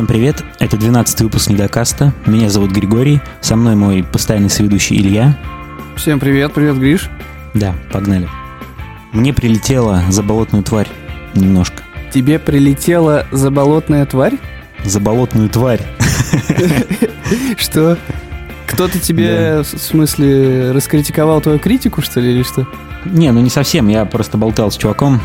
[0.00, 2.14] Всем привет, это 12 выпуск Недокаста.
[2.24, 5.38] Меня зовут Григорий, со мной мой постоянный соведущий Илья.
[5.94, 7.10] Всем привет, привет, Гриш.
[7.52, 8.26] Да, погнали.
[9.12, 10.88] Мне прилетела заболотную тварь
[11.34, 11.82] немножко.
[12.14, 14.38] Тебе прилетела заболотная тварь?
[14.86, 15.82] Заболотную тварь.
[17.58, 17.98] Что?
[18.68, 22.66] Кто-то тебе, в смысле, раскритиковал твою критику, что ли, или что?
[23.04, 23.88] Не, ну не совсем.
[23.88, 25.20] Я просто болтал с чуваком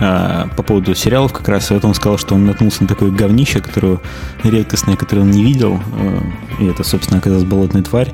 [0.00, 1.70] э, по поводу сериалов как раз.
[1.70, 4.00] И вот он сказал, что он наткнулся на такое говнище, которое
[4.42, 5.80] редкостное, которое он не видел.
[5.96, 6.20] Э,
[6.60, 8.12] и это, собственно, оказалась болотная тварь.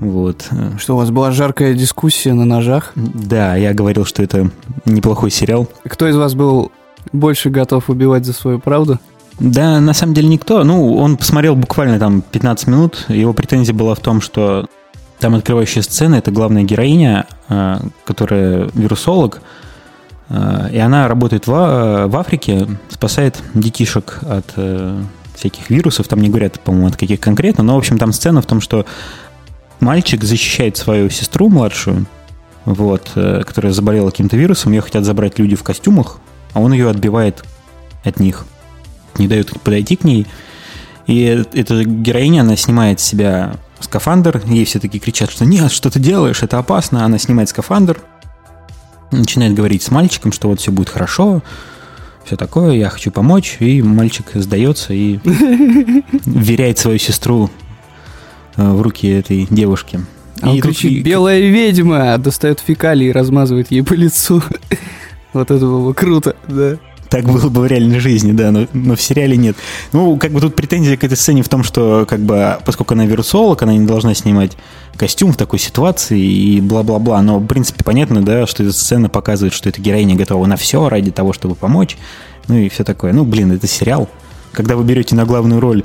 [0.00, 0.48] Вот.
[0.78, 2.92] Что, у вас была жаркая дискуссия на ножах?
[2.94, 4.50] Да, я говорил, что это
[4.84, 5.68] неплохой сериал.
[5.88, 6.72] Кто из вас был
[7.12, 8.98] больше готов убивать за свою правду?
[9.40, 10.62] Да, на самом деле никто.
[10.64, 13.06] Ну, он посмотрел буквально там 15 минут.
[13.08, 14.66] Его претензия была в том, что
[15.18, 19.40] там открывающая сцена, это главная героиня, э, которая вирусолог,
[20.72, 24.54] и она работает в, э, в Африке, спасает детишек от
[25.34, 28.46] всяких вирусов, там не говорят, по-моему, от каких конкретно, но, в общем, там сцена в
[28.46, 28.86] том, что
[29.80, 32.06] мальчик защищает свою сестру младшую,
[32.64, 36.18] вот, которая заболела каким-то вирусом, ее хотят забрать люди в костюмах,
[36.52, 37.44] а он ее отбивает
[38.04, 38.46] от них
[39.18, 40.26] не дают подойти к ней.
[41.06, 45.90] И эта героиня, она снимает с себя скафандр, ей все таки кричат, что нет, что
[45.90, 47.04] ты делаешь, это опасно.
[47.04, 48.00] Она снимает скафандр,
[49.18, 51.42] начинает говорить с мальчиком, что вот все будет хорошо,
[52.24, 55.18] все такое, я хочу помочь, и мальчик сдается и
[56.24, 57.50] веряет свою сестру
[58.56, 60.00] э, в руки этой девушки.
[60.40, 64.42] А он кричит, белая ведьма, достает фекалии и размазывает ей по лицу.
[65.32, 66.76] Вот это было круто, да.
[67.14, 69.54] Так было бы в реальной жизни, да, но, но в сериале нет.
[69.92, 73.06] Ну, как бы тут претензия к этой сцене в том, что, как бы, поскольку она
[73.06, 74.56] вирусолог, она не должна снимать
[74.96, 77.22] костюм в такой ситуации и бла-бла-бла.
[77.22, 80.88] Но, в принципе, понятно, да, что эта сцена показывает, что эта героиня готова на все
[80.88, 81.96] ради того, чтобы помочь.
[82.48, 83.12] Ну и все такое.
[83.12, 84.08] Ну, блин, это сериал.
[84.50, 85.84] Когда вы берете на главную роль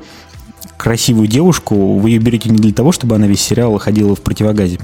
[0.78, 4.80] красивую девушку, вы ее берете не для того, чтобы она весь сериал ходила в противогазе.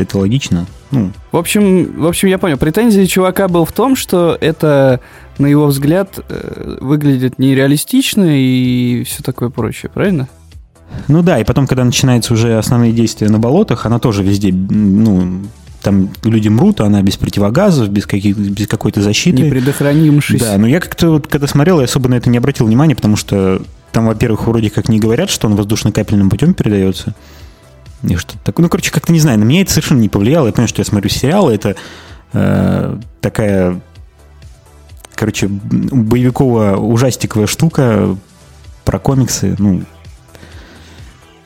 [0.00, 0.66] Это логично.
[0.90, 1.12] Ну.
[1.30, 2.56] В общем, в общем, я понял.
[2.56, 5.00] Претензия чувака был в том, что это,
[5.38, 10.28] на его взгляд, э, выглядит нереалистично и все такое прочее, правильно?
[11.08, 15.42] Ну да, и потом, когда начинаются уже основные действия на болотах, она тоже везде, ну,
[15.82, 19.42] там люди мрут, а она без противогазов, без, каких, без какой-то защиты.
[19.42, 20.40] Не предохранимшись.
[20.40, 23.16] Да, но я как-то вот, когда смотрел, я особо на это не обратил внимания, потому
[23.16, 23.62] что
[23.92, 27.14] там, во-первых, вроде как не говорят, что он воздушно-капельным путем передается.
[28.02, 28.64] И что-то такое.
[28.64, 30.46] Ну, короче, как-то не знаю, на меня это совершенно не повлияло.
[30.46, 31.76] Я понимаю, что я смотрю сериалы, это
[32.32, 33.80] э, такая,
[35.14, 38.16] короче, боевиковая, ужастиковая штука
[38.84, 39.54] про комиксы.
[39.58, 39.82] Ну,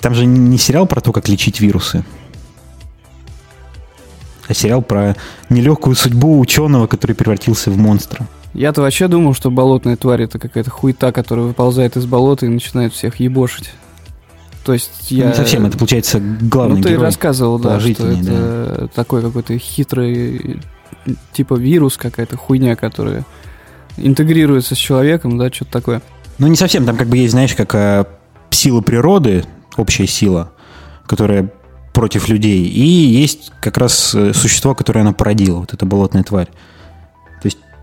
[0.01, 2.05] там же не сериал про то, как лечить вирусы,
[4.47, 5.17] а сериал про
[5.49, 8.27] нелегкую судьбу ученого, который превратился в монстра.
[8.53, 12.93] Я-то вообще думал, что болотная тварь это какая-то хуйта, которая выползает из болота и начинает
[12.93, 13.73] всех ебошить.
[14.65, 15.29] То есть я...
[15.29, 18.89] Не совсем, это получается главный Ну, ты герой, рассказывал, да, что это да.
[18.95, 20.61] такой какой-то хитрый,
[21.33, 23.25] типа вирус какая-то хуйня, которая
[23.99, 26.03] интегрируется с человеком, да, что-то такое.
[26.39, 28.07] Ну, не совсем, там как бы есть, знаешь, как э,
[28.51, 29.45] сила природы,
[29.77, 30.51] общая сила,
[31.07, 31.53] которая
[31.93, 36.49] против людей, и есть как раз э, существо, которое она породила, вот эта болотная тварь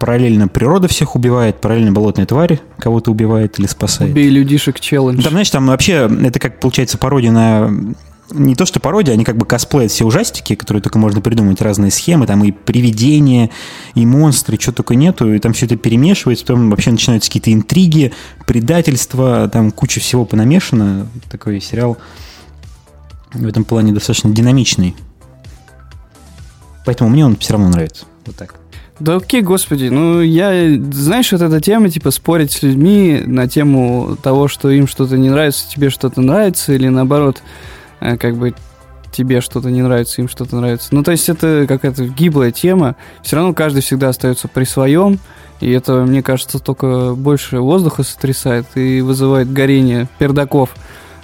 [0.01, 4.11] параллельно природа всех убивает, параллельно болотная тварь кого-то убивает или спасает.
[4.11, 5.21] Убей людишек челлендж.
[5.21, 7.93] Там, знаешь, там вообще это как получается пародия на
[8.31, 11.91] не то, что пародия, они как бы косплеят все ужастики, которые только можно придумать, разные
[11.91, 13.51] схемы, там и привидения,
[13.93, 18.13] и монстры, что только нету, и там все это перемешивается, потом вообще начинаются какие-то интриги,
[18.47, 21.07] предательства, там куча всего понамешано.
[21.29, 21.97] Такой сериал
[23.33, 24.95] в этом плане достаточно динамичный.
[26.85, 28.05] Поэтому мне он все равно нравится.
[28.25, 28.60] Вот так.
[29.01, 34.15] Да окей, господи, ну я, знаешь, вот эта тема, типа, спорить с людьми на тему
[34.21, 37.41] того, что им что-то не нравится, тебе что-то нравится, или наоборот,
[37.99, 38.53] э, как бы
[39.11, 40.89] тебе что-то не нравится, им что-то нравится.
[40.91, 42.95] Ну, то есть это какая-то гиблая тема.
[43.23, 45.17] Все равно каждый всегда остается при своем,
[45.61, 50.75] и это, мне кажется, только больше воздуха сотрясает и вызывает горение пердаков.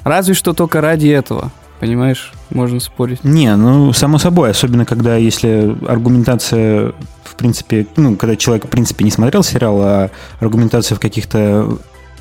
[0.04, 1.52] Разве что только ради этого.
[1.80, 3.24] Понимаешь, можно спорить.
[3.24, 6.94] Не, ну, само собой, особенно когда если аргументация
[7.38, 10.10] принципе, ну, когда человек, в принципе, не смотрел сериал, а
[10.40, 11.78] аргументация в каких-то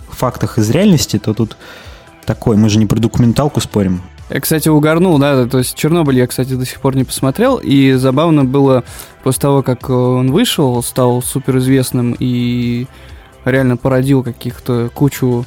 [0.08, 1.56] фактах из реальности, то тут
[2.24, 4.02] такой, мы же не про документалку спорим.
[4.28, 7.92] Я, кстати, угорнул, да, то есть Чернобыль я, кстати, до сих пор не посмотрел, и
[7.92, 8.84] забавно было
[9.22, 12.86] после того, как он вышел, стал суперизвестным и
[13.44, 15.44] реально породил каких-то кучу,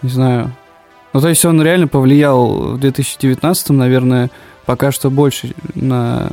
[0.00, 0.54] не знаю,
[1.12, 4.30] ну, то есть он реально повлиял в 2019, наверное,
[4.66, 6.30] пока что больше на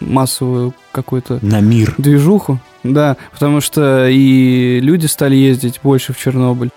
[0.00, 1.38] массовую какую-то...
[1.42, 1.94] На мир.
[1.98, 2.58] Движуху.
[2.82, 6.70] Да, потому что и люди стали ездить больше в Чернобыль.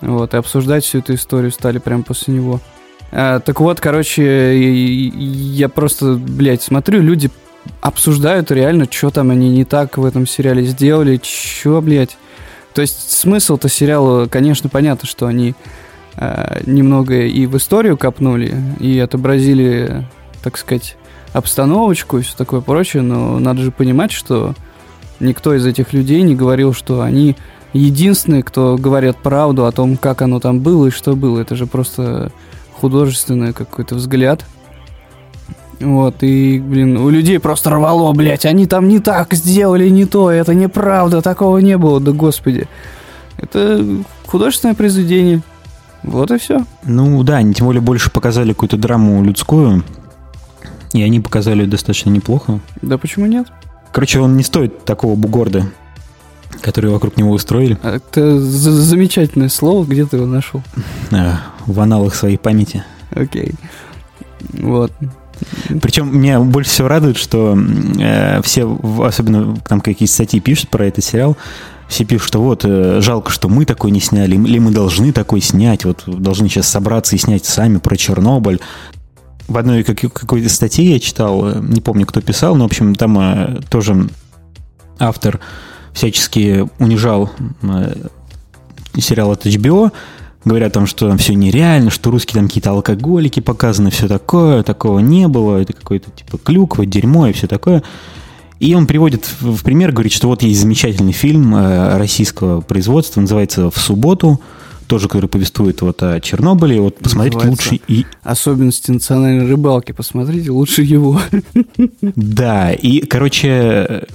[0.00, 2.60] Вот, и обсуждать всю эту историю стали прямо после него.
[3.12, 7.30] А, так вот, короче, я просто, блядь, смотрю, люди
[7.80, 12.16] обсуждают реально, что там они не так в этом сериале сделали, что, блядь.
[12.74, 15.54] То есть смысл-то сериала, конечно, понятно, что они
[16.66, 20.06] немного и в историю копнули, и отобразили,
[20.42, 20.96] так сказать,
[21.32, 24.54] обстановочку и все такое прочее, но надо же понимать, что
[25.20, 27.36] никто из этих людей не говорил, что они
[27.72, 31.40] единственные, кто говорят правду о том, как оно там было и что было.
[31.40, 32.30] Это же просто
[32.72, 34.44] художественный какой-то взгляд.
[35.80, 40.30] Вот, и, блин, у людей просто рвало, блядь, они там не так сделали, не то,
[40.30, 42.68] это неправда, такого не было, да господи.
[43.38, 43.84] Это
[44.26, 45.42] художественное произведение.
[46.04, 46.64] Вот и все.
[46.84, 49.82] Ну да, они тем более больше показали какую-то драму людскую,
[50.92, 52.60] и они показали достаточно неплохо.
[52.82, 53.48] Да почему нет?
[53.92, 55.66] Короче, он не стоит такого бугорда,
[56.60, 57.78] который вокруг него устроили.
[57.82, 60.62] А, это замечательное слово, где ты его нашел?
[61.10, 62.84] А, в аналах своей памяти.
[63.10, 63.54] Окей.
[64.52, 64.92] Вот.
[65.80, 67.58] Причем меня больше всего радует, что
[67.98, 71.36] э, все, особенно там какие-то статьи пишут про этот сериал,
[72.04, 75.84] пишут, что вот, э, жалко, что мы такой не сняли, или мы должны такой снять,
[75.84, 78.60] вот должны сейчас собраться и снять сами про Чернобыль.
[79.46, 83.18] В одной какой-то статье я читал, э, не помню, кто писал, но, в общем, там
[83.18, 84.08] э, тоже
[84.98, 85.40] автор
[85.92, 87.30] всячески унижал
[89.00, 89.92] сериал от HBO,
[90.44, 94.98] говорят там, что там все нереально, что русские там какие-то алкоголики показаны, все такое, такого
[94.98, 97.82] не было, это какое-то типа клюква, дерьмо и все такое.
[98.64, 103.70] И он приводит в пример, говорит, что вот есть замечательный фильм э, российского производства, называется
[103.70, 104.40] «В субботу»,
[104.86, 106.80] тоже, который повествует вот о Чернобыле.
[106.80, 108.06] Вот посмотрите лучше и...
[108.22, 111.20] Особенности национальной рыбалки, посмотрите лучше его.
[112.16, 114.06] Да, и, короче,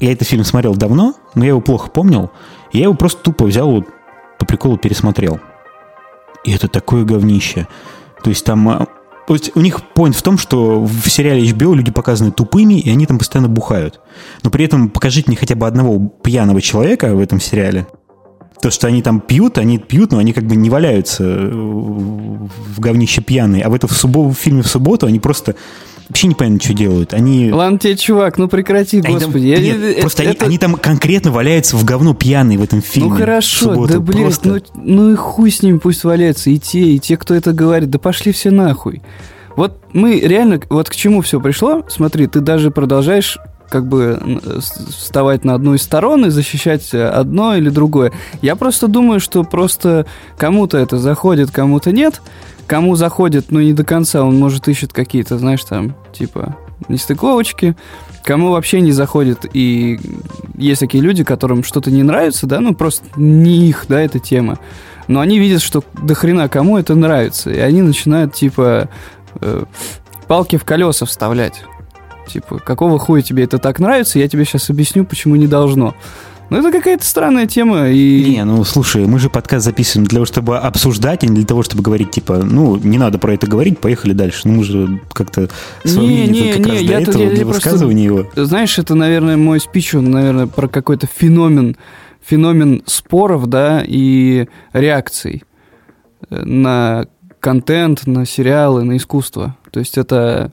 [0.00, 2.30] я этот фильм смотрел давно, но я его плохо помнил.
[2.72, 3.84] Я его просто тупо взял, вот,
[4.38, 5.40] по приколу пересмотрел.
[6.46, 7.66] И это такое говнище.
[8.24, 8.88] То есть там...
[9.26, 12.90] То есть у них point в том, что в сериале HBO люди показаны тупыми, и
[12.90, 14.00] они там постоянно бухают.
[14.42, 17.86] Но при этом покажите мне хотя бы одного пьяного человека в этом сериале.
[18.60, 23.22] То, что они там пьют, они пьют, но они как бы не валяются в говнище
[23.22, 23.62] пьяные.
[23.62, 25.54] А в этом в, суббо, в фильме в субботу они просто
[26.10, 27.14] вообще непонятно, что делают.
[27.14, 27.50] Они...
[27.50, 29.54] Ладно тебе, чувак, ну прекрати, они господи.
[29.54, 30.44] Там, я, нет, я, просто это...
[30.44, 33.10] они, они там конкретно валяются в говно пьяные в этом фильме.
[33.10, 34.48] Ну хорошо, да блин, просто...
[34.48, 37.90] ну, ну и хуй с ними пусть валяются, и те, и те, кто это говорит,
[37.90, 39.02] да пошли все нахуй.
[39.56, 44.40] Вот мы реально, вот к чему все пришло, смотри, ты даже продолжаешь как бы
[44.90, 48.12] вставать на одну из сторон и защищать одно или другое.
[48.42, 52.20] Я просто думаю, что просто кому-то это заходит, кому-то нет.
[52.70, 56.56] Кому заходит, ну, не до конца, он, может, ищет какие-то, знаешь, там, типа,
[56.88, 57.74] нестыковочки.
[58.22, 59.98] Кому вообще не заходит, и
[60.54, 64.60] есть такие люди, которым что-то не нравится, да, ну, просто не их, да, эта тема.
[65.08, 68.88] Но они видят, что до хрена кому это нравится, и они начинают, типа,
[69.40, 69.64] э,
[70.28, 71.64] палки в колеса вставлять.
[72.28, 75.96] Типа, какого хуя тебе это так нравится, я тебе сейчас объясню, почему не должно.
[76.50, 77.88] Ну, это какая-то странная тема.
[77.90, 78.24] И...
[78.28, 81.62] Не, ну, слушай, мы же подкаст записываем для того, чтобы обсуждать, а не для того,
[81.62, 84.48] чтобы говорить, типа, ну, не надо про это говорить, поехали дальше.
[84.48, 85.48] Ну, мы же как-то
[85.84, 88.26] не, не, как не, раз я для этого, я, для высказывания его.
[88.34, 91.76] Знаешь, это, наверное, мой спич, он, наверное, про какой-то феномен,
[92.20, 95.44] феномен споров, да, и реакций
[96.30, 97.06] на
[97.38, 99.56] контент, на сериалы, на искусство.
[99.70, 100.52] То есть это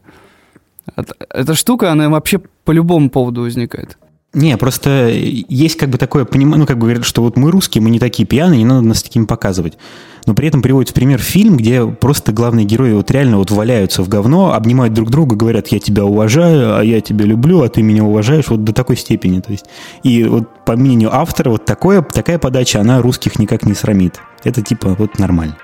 [1.30, 3.98] эта штука, она вообще по любому поводу возникает.
[4.38, 7.82] Не, просто есть как бы такое понимание, ну, как бы говорят, что вот мы русские,
[7.82, 9.80] мы не такие пьяные, не надо нас такими показывать.
[10.28, 14.04] Но при этом приводит в пример фильм, где просто главные герои вот реально вот валяются
[14.04, 17.82] в говно, обнимают друг друга, говорят, я тебя уважаю, а я тебя люблю, а ты
[17.82, 19.40] меня уважаешь, вот до такой степени.
[19.40, 19.66] То есть,
[20.04, 24.20] и вот по мнению автора, вот такое, такая подача, она русских никак не срамит.
[24.44, 25.58] Это типа вот нормально.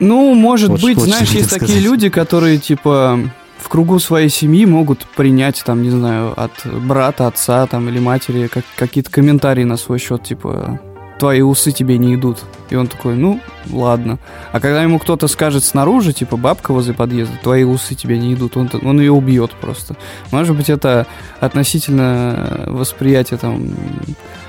[0.00, 1.68] Ну, может вот, быть, вот, знаешь, есть сказать.
[1.68, 3.20] такие люди, которые типа
[3.64, 8.46] в кругу своей семьи могут принять, там, не знаю, от брата, отца там, или матери
[8.46, 10.78] как, какие-то комментарии на свой счет, типа,
[11.18, 12.40] твои усы тебе не идут.
[12.68, 13.40] И он такой, ну,
[13.70, 14.18] ладно.
[14.52, 18.58] А когда ему кто-то скажет снаружи, типа, бабка возле подъезда, твои усы тебе не идут,
[18.58, 19.96] он, он ее убьет просто.
[20.30, 21.06] Может быть, это
[21.40, 23.70] относительно восприятия там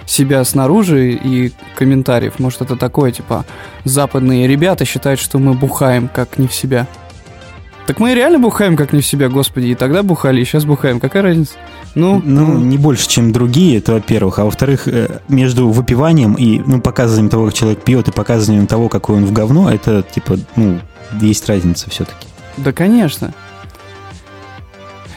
[0.05, 2.37] себя снаружи и комментариев.
[2.39, 3.45] Может, это такое, типа,
[3.85, 6.85] западные ребята считают, что мы бухаем как не в себя.
[7.85, 9.67] Так мы реально бухаем как не в себя, господи.
[9.67, 10.99] И тогда бухали, и сейчас бухаем.
[10.99, 11.53] Какая разница?
[11.93, 14.39] Ну, ну, ну, не больше, чем другие, это во-первых.
[14.39, 18.89] А во-вторых, э, между выпиванием и ну, показыванием того, как человек пьет, и показыванием того,
[18.89, 20.79] какой он в говно, это, типа, ну,
[21.21, 22.27] есть разница все-таки.
[22.57, 23.33] Да, конечно.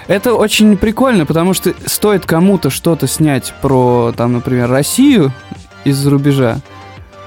[0.06, 5.32] Это очень прикольно, потому что стоит кому-то что-то снять про, там, например, Россию
[5.84, 6.60] из-за рубежа,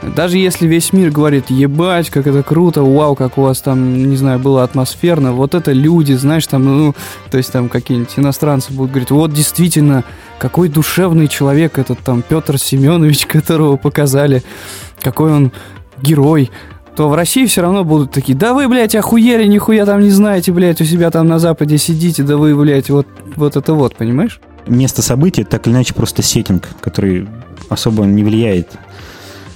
[0.02, 4.18] Даже если весь мир говорит, ебать, как это круто, вау, как у вас там, не
[4.18, 6.96] знаю, было атмосферно, вот это люди, знаешь, там, ну,
[7.30, 10.04] то есть там какие-нибудь иностранцы будут говорить, вот действительно,
[10.40, 14.44] какой душевный человек этот там Петр Семенович, которого показали,
[15.02, 15.52] какой он
[16.02, 16.50] герой,
[16.96, 20.52] то в России все равно будут такие, да вы, блядь, охуели, нихуя там не знаете,
[20.52, 24.42] блядь, у себя там на Западе сидите, да вы, блядь, вот, вот это вот, понимаешь?
[24.66, 27.28] Место события так или иначе просто сеттинг, который
[27.70, 28.72] особо не влияет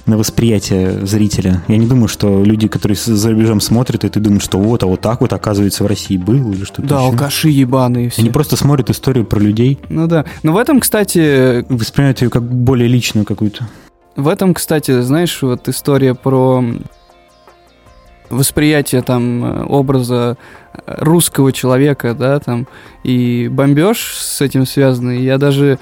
[0.06, 1.62] на восприятие зрителя.
[1.68, 4.86] Я не думаю, что люди, которые за рубежом смотрят, и ты думаешь, что вот, а
[4.86, 7.06] вот так вот, оказывается, в России был или что-то Да, еще.
[7.06, 8.22] алкаши ебаные все.
[8.22, 10.24] Они просто смотрят историю про людей, Ну да.
[10.42, 13.66] Но в этом, кстати, воспринимают ее как более личную какую-то.
[14.14, 16.64] в этом, кстати, знаешь, вот история про
[18.30, 20.36] восприятие там э, образа
[20.72, 22.66] э, русского человека, да, там,
[23.04, 25.22] и бомбеж с этим связанный.
[25.22, 25.78] Я даже...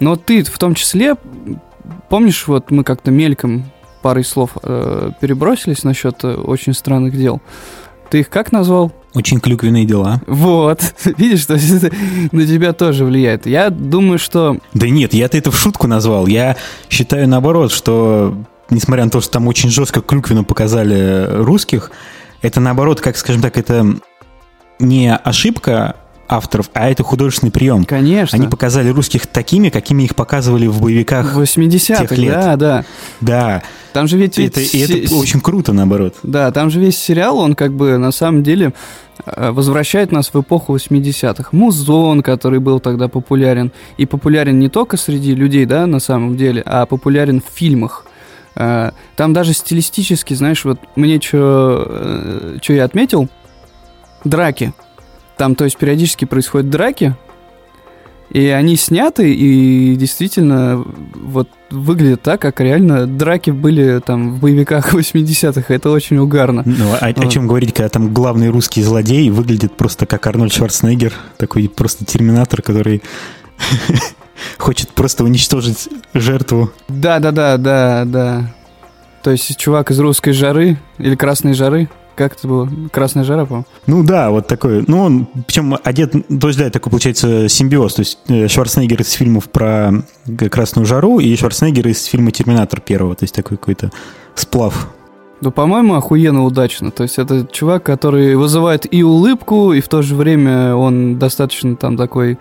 [0.00, 1.16] Но ты в том числе,
[2.12, 7.40] помнишь, вот мы как-то мельком парой слов э, перебросились насчет э, очень странных дел.
[8.10, 8.92] Ты их как назвал?
[9.14, 10.20] Очень клюквенные дела.
[10.26, 10.82] Вот.
[11.16, 11.90] Видишь, то есть это
[12.32, 13.46] на тебя тоже влияет.
[13.46, 14.58] Я думаю, что...
[14.74, 16.26] Да нет, я-то это в шутку назвал.
[16.26, 16.58] Я
[16.90, 18.36] считаю наоборот, что
[18.68, 21.92] несмотря на то, что там очень жестко клюквенно показали русских,
[22.42, 23.86] это наоборот, как скажем так, это
[24.78, 25.96] не ошибка
[26.32, 27.84] авторов, а это художественный прием.
[27.84, 28.36] Конечно.
[28.36, 31.34] Они показали русских такими, какими их показывали в боевиках.
[31.34, 32.32] в 80-х, тех лет.
[32.32, 32.84] да, да.
[33.20, 33.62] Да,
[33.92, 34.38] Там же ведь...
[34.38, 36.16] это, ведь и это очень круто, наоборот.
[36.22, 38.72] Да, там же весь сериал, он как бы на самом деле
[39.26, 41.50] э, возвращает нас в эпоху 80-х.
[41.52, 43.70] Музон, который был тогда популярен.
[43.98, 48.06] И популярен не только среди людей, да, на самом деле, а популярен в фильмах.
[48.54, 53.28] Э, Там даже стилистически, знаешь, вот мне что я отметил,
[54.24, 54.72] драки.
[55.36, 57.14] Там, то есть, периодически происходят драки,
[58.30, 60.84] и они сняты, и действительно
[61.14, 65.72] вот выглядят так, как реально драки были там в боевиках 80-х.
[65.74, 66.62] Это очень угарно.
[66.64, 67.30] Ну, а- о, Вот.
[67.30, 72.62] чем говорить, когда там главный русский злодей выглядит просто как Арнольд Шварценеггер, такой просто терминатор,
[72.62, 73.02] который
[74.58, 76.72] хочет просто уничтожить жертву.
[76.88, 78.54] Да, да, да, да, да.
[79.22, 81.88] То есть чувак из русской жары или красной жары.
[82.14, 82.68] Как это было?
[82.92, 84.84] Красная жара, по Ну да, вот такой.
[84.86, 87.94] Ну, он, причем одет, то есть, да, такой получается симбиоз.
[87.94, 89.92] То есть э, Шварценеггер из фильмов про
[90.26, 93.14] г- Красную жару и Шварценеггер из фильма Терминатор первого.
[93.14, 93.90] То есть такой какой-то
[94.34, 94.88] сплав.
[95.40, 96.90] Ну, по-моему, охуенно удачно.
[96.90, 101.74] То есть это чувак, который вызывает и улыбку, и в то же время он достаточно
[101.74, 102.38] там такой,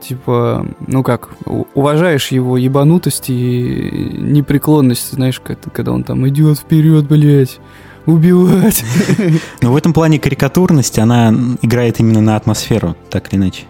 [0.00, 1.30] типа, ну как,
[1.74, 5.40] уважаешь его ебанутость и непреклонность, знаешь,
[5.72, 7.58] когда он там идет вперед, блядь,
[8.06, 8.84] убивать.
[9.62, 13.64] Но в этом плане карикатурность, она играет именно на атмосферу, так или иначе.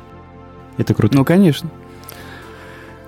[0.78, 1.16] Это круто.
[1.16, 1.70] Ну, конечно.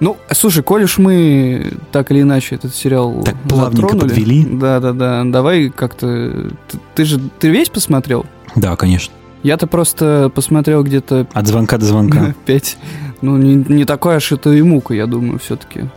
[0.00, 4.44] Ну, слушай, коль уж мы так или иначе этот сериал Так плавненько затронули, подвели.
[4.44, 5.24] Да, да, да.
[5.24, 6.50] Давай как-то.
[6.68, 8.26] Ты, ты же ты весь посмотрел?
[8.56, 9.14] Да, конечно.
[9.42, 12.34] Я-то просто посмотрел где-то От звонка до звонка.
[12.46, 12.76] пять.
[13.20, 15.88] Ну, не, не такая аж это и мука, я думаю, все-таки.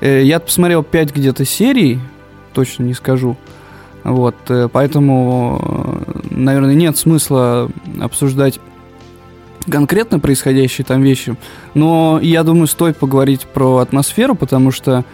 [0.00, 2.00] Я посмотрел пять где-то серий,
[2.52, 3.36] точно не скажу.
[4.04, 7.68] Вот, э, поэтому, э, наверное, нет смысла
[8.00, 8.58] обсуждать
[9.68, 11.36] конкретно происходящие там вещи.
[11.74, 15.04] Но я думаю, стоит поговорить про атмосферу, потому что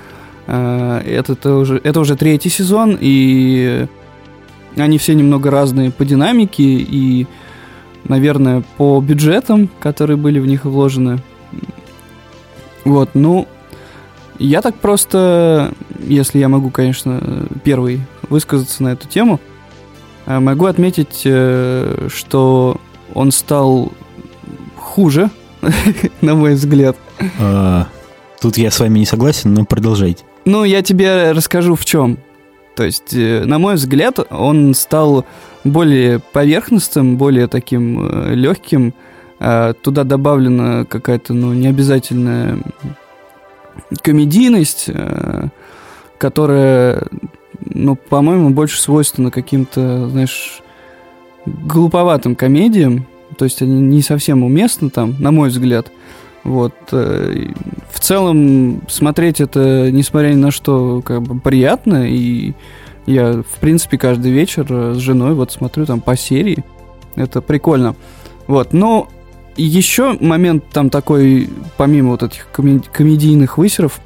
[0.47, 3.87] э, это, уже, это уже третий сезон, и
[4.77, 7.27] они все немного разные по динамике и,
[8.05, 11.19] наверное, по бюджетам, которые были в них вложены.
[12.85, 13.49] Вот, ну,
[14.39, 19.41] я так просто, если я могу, конечно, первый высказаться на эту тему,
[20.27, 22.81] э, могу отметить, э, что
[23.15, 23.93] он стал
[24.77, 25.31] хуже,
[26.21, 26.97] на мой взгляд.
[27.41, 27.87] А,
[28.41, 30.25] Тут я с вами не согласен, но продолжайте.
[30.45, 32.19] Ну, я тебе расскажу в чем.
[32.77, 35.25] То есть, э, на мой взгляд, он стал
[35.65, 38.95] более поверхностным, более таким легким.
[39.39, 42.59] А Туда добавлена какая-то, ну, необязательная
[44.03, 45.49] комедийность, э,
[46.19, 47.07] которая,
[47.61, 50.63] ну, по-моему, больше свойственна каким-то, знаешь,
[51.47, 53.07] глуповатым комедиям.
[53.39, 55.91] То есть они не совсем уместны там, на мой взгляд.
[56.45, 56.75] Вот.
[56.93, 57.49] э,
[57.91, 62.09] В целом смотреть это, несмотря ни на что, как бы приятно.
[62.09, 62.55] И
[63.07, 66.65] я, в принципе, каждый вечер э, с женой вот смотрю там по серии.
[67.17, 67.97] Это прикольно.
[68.47, 68.73] Вот.
[68.73, 69.09] Но
[69.63, 74.01] еще момент там такой, помимо вот этих коме- комедийных высеров,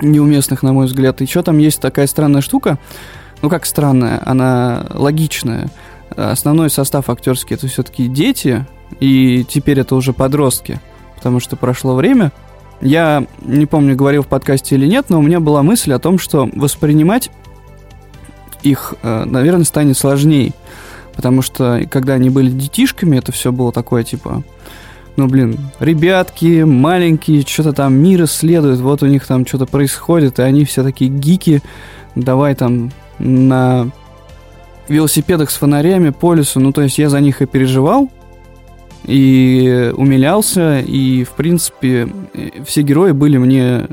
[0.00, 2.78] неуместных, на мой взгляд, еще там есть такая странная штука.
[3.42, 5.70] Ну, как странная, она логичная.
[6.14, 8.66] Основной состав актерский это все-таки дети,
[8.98, 10.80] и теперь это уже подростки,
[11.16, 12.32] потому что прошло время.
[12.80, 16.18] Я не помню, говорил в подкасте или нет, но у меня была мысль о том,
[16.18, 17.30] что воспринимать
[18.62, 20.52] их, э, наверное, станет сложнее.
[21.20, 24.42] Потому что, когда они были детишками, это все было такое, типа,
[25.16, 30.42] ну, блин, ребятки маленькие, что-то там мир исследуют, вот у них там что-то происходит, и
[30.42, 31.62] они все такие гики,
[32.14, 33.90] давай там на
[34.88, 38.10] велосипедах с фонарями по лесу, ну, то есть я за них и переживал,
[39.04, 42.08] и умилялся, и, в принципе,
[42.64, 43.88] все герои были мне,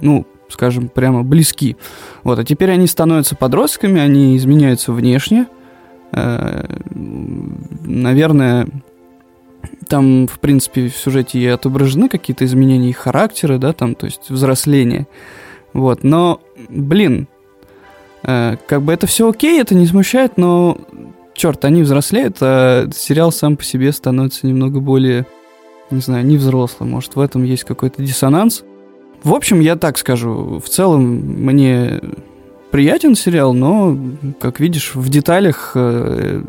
[0.00, 1.76] ну, скажем, прямо близки.
[2.24, 5.46] Вот, а теперь они становятся подростками, они изменяются внешне.
[6.12, 6.64] Э,
[7.84, 8.68] наверное,
[9.88, 14.30] там, в принципе, в сюжете и отображены какие-то изменения их характера, да, там, то есть
[14.30, 15.06] взросление.
[15.72, 17.28] Вот, но, блин,
[18.22, 20.78] э, как бы это все окей, это не смущает, но,
[21.34, 25.26] черт, они взрослеют, а сериал сам по себе становится немного более,
[25.90, 26.90] не знаю, не взрослым.
[26.90, 28.64] Может, в этом есть какой-то диссонанс.
[29.22, 32.00] В общем, я так скажу, в целом мне
[32.70, 33.98] приятен сериал, но,
[34.40, 36.42] как видишь, в деталях э,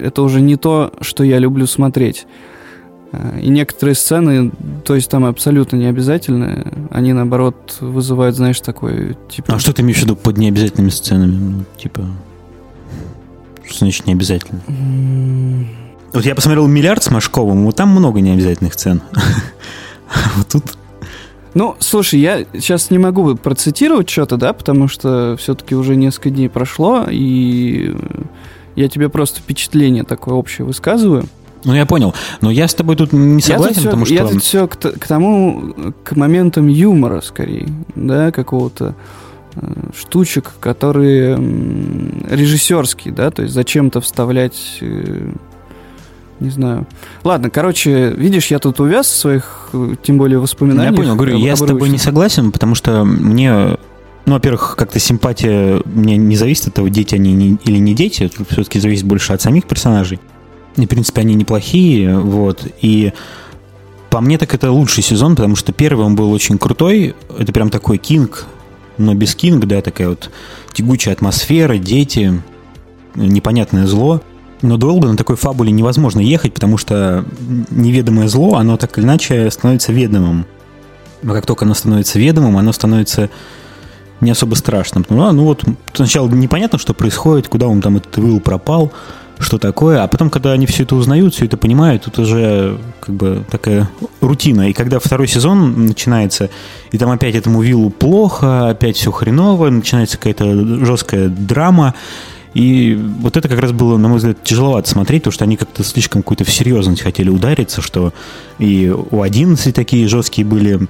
[0.00, 2.26] это уже не то, что я люблю смотреть.
[3.12, 4.50] Э, и некоторые сцены,
[4.84, 9.54] то есть там абсолютно не обязательно, они наоборот вызывают, знаешь, такой типа.
[9.54, 11.36] А что ты имеешь в виду под необязательными сценами?
[11.36, 12.02] Ну, типа.
[13.64, 14.60] Что значит не обязательно?
[14.68, 15.66] Mm.
[16.12, 19.02] Вот я посмотрел миллиард с Машковым, вот там много необязательных сцен.
[20.36, 20.62] Вот тут
[21.56, 26.50] ну, слушай, я сейчас не могу процитировать что-то, да, потому что все-таки уже несколько дней
[26.50, 27.96] прошло, и
[28.74, 31.24] я тебе просто впечатление такое общее высказываю.
[31.64, 32.14] Ну, я понял.
[32.42, 34.24] Но я с тобой тут не согласен, я потому все, что...
[34.24, 38.94] Я тут все к, к тому, к моментам юмора, скорее, да, какого-то
[39.54, 39.60] э,
[39.98, 41.38] штучек, которые
[42.28, 45.30] режиссерские, да, то есть зачем-то вставлять э,
[46.40, 46.86] не знаю.
[47.24, 49.70] Ладно, короче, видишь, я тут увяз в своих,
[50.02, 50.92] тем более, воспоминаниях.
[50.92, 53.76] Я понял, говорю, я с тобой не согласен, потому что мне,
[54.26, 58.30] ну, во-первых, как-то симпатия мне не зависит от того, дети они не, или не дети,
[58.34, 60.20] тут все-таки зависит больше от самих персонажей.
[60.76, 63.12] И, в принципе, они неплохие, вот, и
[64.10, 67.70] по мне так это лучший сезон, потому что первый он был очень крутой, это прям
[67.70, 68.44] такой кинг,
[68.98, 70.30] но без кинг, да, такая вот
[70.74, 72.42] тягучая атмосфера, дети,
[73.14, 74.20] непонятное зло–
[74.62, 77.24] но долго на такой фабуле невозможно ехать, потому что
[77.70, 80.46] неведомое зло, оно так или иначе становится ведомым.
[81.22, 83.30] Но как только оно становится ведомым, оно становится
[84.20, 85.04] не особо страшным.
[85.08, 88.92] Ну, а, ну вот сначала непонятно, что происходит, куда он там этот Уилл пропал,
[89.38, 93.14] что такое, а потом, когда они все это узнают, все это понимают, тут уже как
[93.14, 93.88] бы такая
[94.20, 94.70] рутина.
[94.70, 96.48] И когда второй сезон начинается,
[96.90, 101.94] и там опять этому Виллу плохо, опять все хреново, начинается какая-то жесткая драма,
[102.56, 105.84] и вот это как раз было, на мой взгляд, тяжеловато смотреть, потому что они как-то
[105.84, 108.14] слишком какую-то в серьезность хотели удариться, что
[108.58, 110.88] и у 11 такие жесткие были,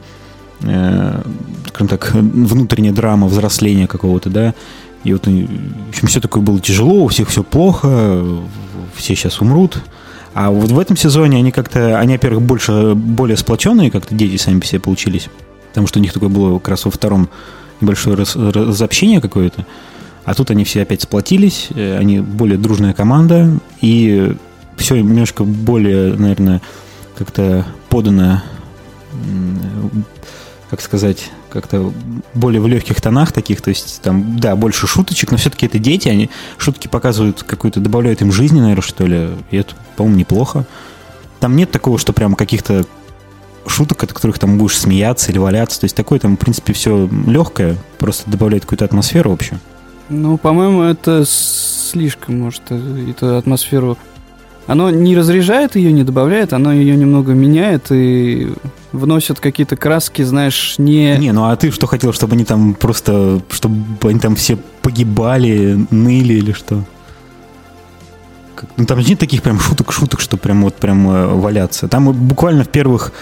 [0.61, 1.23] э,
[1.67, 4.55] скажем так, внутренняя драма взросления какого-то, да,
[5.03, 8.23] и вот, в общем, все такое было тяжело, у всех все плохо,
[8.95, 9.83] все сейчас умрут.
[10.35, 14.61] А вот в этом сезоне они как-то, они, во-первых, больше, более сплоченные, как-то дети сами
[14.61, 15.29] по себе получились,
[15.71, 17.29] потому что у них такое было как раз во втором
[17.81, 19.67] небольшое раз, разобщение какое-то.
[20.27, 24.37] А тут они все опять сплотились, э, они более дружная команда, и
[24.77, 26.61] все немножко более, наверное,
[27.17, 28.43] как-то подано,
[30.69, 31.93] как сказать, как-то
[32.35, 36.09] более в легких тонах таких, то есть там, да, больше шуточек, но все-таки это дети,
[36.09, 40.67] они шутки показывают какую-то, добавляют им жизни, наверное, что ли, и это, по-моему, неплохо.
[41.39, 42.85] Там нет такого, что прям каких-то
[43.69, 47.09] шуток, от которых там будешь смеяться или валяться, то есть такое там, в принципе, все
[47.29, 49.61] легкое, просто добавляет какую-то атмосферу общую.
[50.09, 53.99] Ну, по-моему, это слишком, может, эту атмосферу.
[54.67, 58.53] Оно не разряжает ее, не добавляет, оно ее немного меняет и
[58.93, 61.17] вносит какие-то краски, знаешь, не...
[61.19, 63.77] Не, ну а ты что хотел, чтобы они там просто, чтобы
[64.09, 66.83] они там все погибали, ныли или что?
[68.77, 71.89] Ну там же нет таких прям шуток-шуток, что прям вот прям э, валяться.
[71.89, 73.13] Там буквально в первых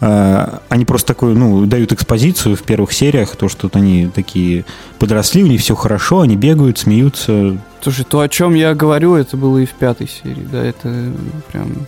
[0.00, 4.64] они просто такую, ну, дают экспозицию в первых сериях, то, что они такие
[4.98, 7.58] подросли, у них все хорошо, они бегают, смеются.
[7.80, 11.12] Слушай, то, о чем я говорю, это было и в пятой серии, да, это
[11.50, 11.86] прям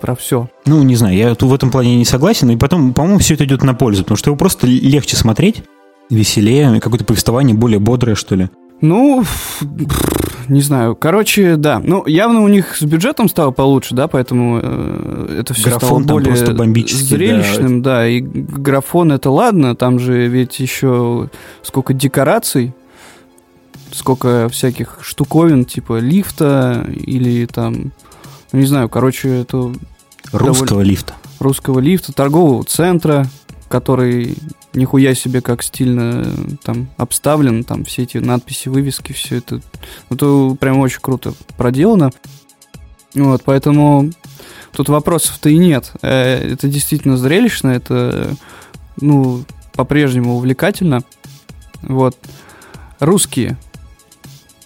[0.00, 0.48] про все.
[0.64, 3.62] Ну, не знаю, я в этом плане не согласен, и потом, по-моему, все это идет
[3.62, 5.62] на пользу, потому что его просто легче смотреть,
[6.08, 8.48] веселее, какое-то повествование более бодрое, что ли.
[8.80, 9.24] Ну,
[10.48, 10.94] не знаю.
[10.94, 11.80] Короче, да.
[11.82, 16.20] Ну, явно у них с бюджетом стало получше, да, поэтому э, это все графон стало
[16.20, 17.96] более зрелищным, да.
[17.96, 18.08] да.
[18.08, 21.30] И графон это ладно, там же ведь еще
[21.62, 22.72] сколько декораций,
[23.92, 27.92] сколько всяких штуковин, типа лифта или там,
[28.52, 29.72] не знаю, короче, это...
[30.32, 30.88] Русского довольно...
[30.88, 31.14] лифта.
[31.38, 33.26] Русского лифта, торгового центра,
[33.68, 34.36] который
[34.72, 39.60] нихуя себе как стильно э, там обставлен, там все эти надписи, вывески, все это,
[40.10, 42.10] это прям очень круто проделано.
[43.14, 44.10] Вот, поэтому
[44.72, 45.92] тут вопросов-то и нет.
[46.02, 48.34] Э, это действительно зрелищно, это,
[49.00, 51.02] ну, по-прежнему увлекательно.
[51.82, 52.16] Вот.
[52.98, 53.56] Русские.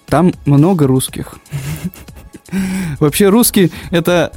[0.06, 1.36] Там много русских.
[3.00, 4.32] Вообще русский это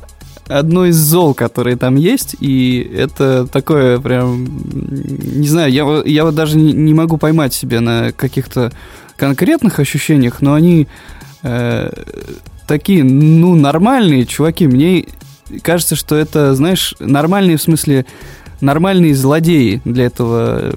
[0.48, 6.36] одно из зол, которые там есть, и это такое прям, не знаю, я, я вот
[6.36, 8.72] даже не, не могу поймать себя на каких-то
[9.18, 10.88] конкретных ощущениях, но они
[11.44, 11.92] э,
[12.68, 14.68] такие, ну, нормальные чуваки.
[14.68, 15.06] Мне
[15.62, 18.06] кажется, что это, знаешь, нормальные в смысле
[18.62, 20.74] нормальные злодеи для этого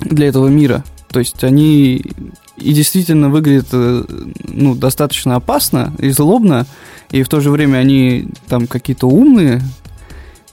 [0.00, 0.84] для этого мира.
[1.08, 2.04] То есть они
[2.56, 4.04] и действительно выглядят э,
[4.44, 6.66] ну, достаточно опасно и злобно,
[7.20, 9.62] и в то же время они там какие-то умные,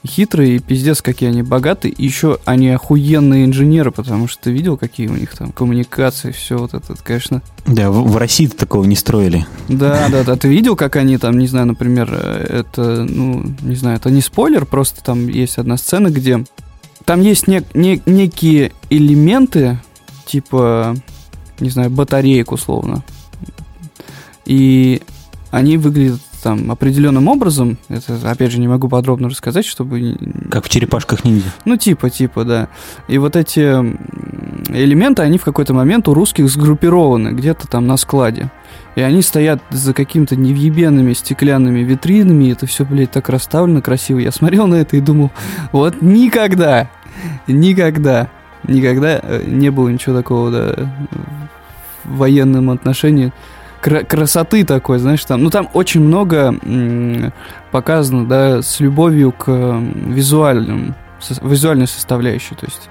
[0.06, 1.92] хитрые, и пиздец, какие они богатые.
[1.92, 6.58] И еще они охуенные инженеры, потому что ты видел, какие у них там коммуникации, все
[6.58, 7.42] вот это, конечно.
[7.66, 9.46] Да, в, в России такого не строили.
[9.68, 10.36] Да, да, да.
[10.36, 14.20] Ты видел, как они там, не знаю, например, э, это, ну, не знаю, это не
[14.20, 16.44] спойлер, просто там есть одна сцена, где
[17.04, 19.78] там есть не, не, некие элементы,
[20.26, 20.96] типа,
[21.60, 23.02] не знаю, батареек условно.
[24.44, 25.00] И
[25.50, 27.78] они выглядят там определенным образом.
[27.88, 30.14] Это, опять же, не могу подробно рассказать, чтобы...
[30.50, 31.48] Как в черепашках ниндзя.
[31.64, 32.68] Ну, типа, типа, да.
[33.08, 33.60] И вот эти
[34.68, 38.50] элементы, они в какой-то момент у русских сгруппированы где-то там на складе.
[38.94, 44.18] И они стоят за какими-то невъебенными стеклянными витринами, и это все, блядь, так расставлено красиво.
[44.18, 45.30] Я смотрел на это и думал,
[45.72, 46.90] вот никогда,
[47.46, 48.28] никогда,
[48.68, 50.92] никогда э, не было ничего такого, да,
[52.04, 53.32] в военном отношении
[53.84, 56.54] красоты такой, знаешь, там, ну там очень много
[57.70, 60.94] показано, да, с любовью к визуальным,
[61.42, 62.88] визуальной составляющей, то есть,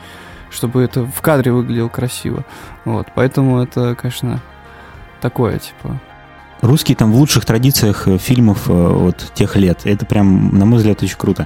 [0.49, 2.45] чтобы это в кадре выглядело красиво,
[2.85, 4.39] вот, поэтому это, конечно,
[5.19, 5.99] такое, типа,
[6.63, 9.81] Русские там в лучших традициях э, фильмов э, вот тех лет.
[9.83, 11.45] Это прям, на мой взгляд, очень круто.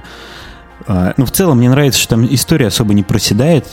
[0.86, 3.66] А, ну, в целом, мне нравится, что там история особо не проседает.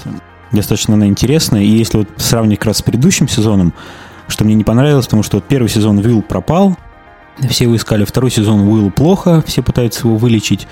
[0.52, 1.62] Достаточно она интересная.
[1.62, 3.74] И если вот сравнить как раз с предыдущим сезоном,
[4.28, 6.78] что мне не понравилось, потому что вот первый сезон Уилл пропал,
[7.50, 10.68] все его искали, второй сезон Уилл плохо, все пытаются его вылечить,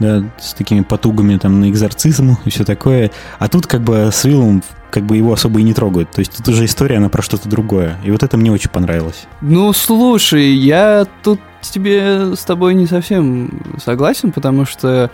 [0.00, 3.10] да, с такими потугами там на экзорцизм и все такое.
[3.38, 6.12] А тут как бы с Уиллом как бы его особо и не трогают.
[6.12, 7.96] То есть тут уже история, она про что-то другое.
[8.04, 9.26] И вот это мне очень понравилось.
[9.40, 13.50] Ну, слушай, я тут тебе с тобой не совсем
[13.84, 15.10] согласен, потому что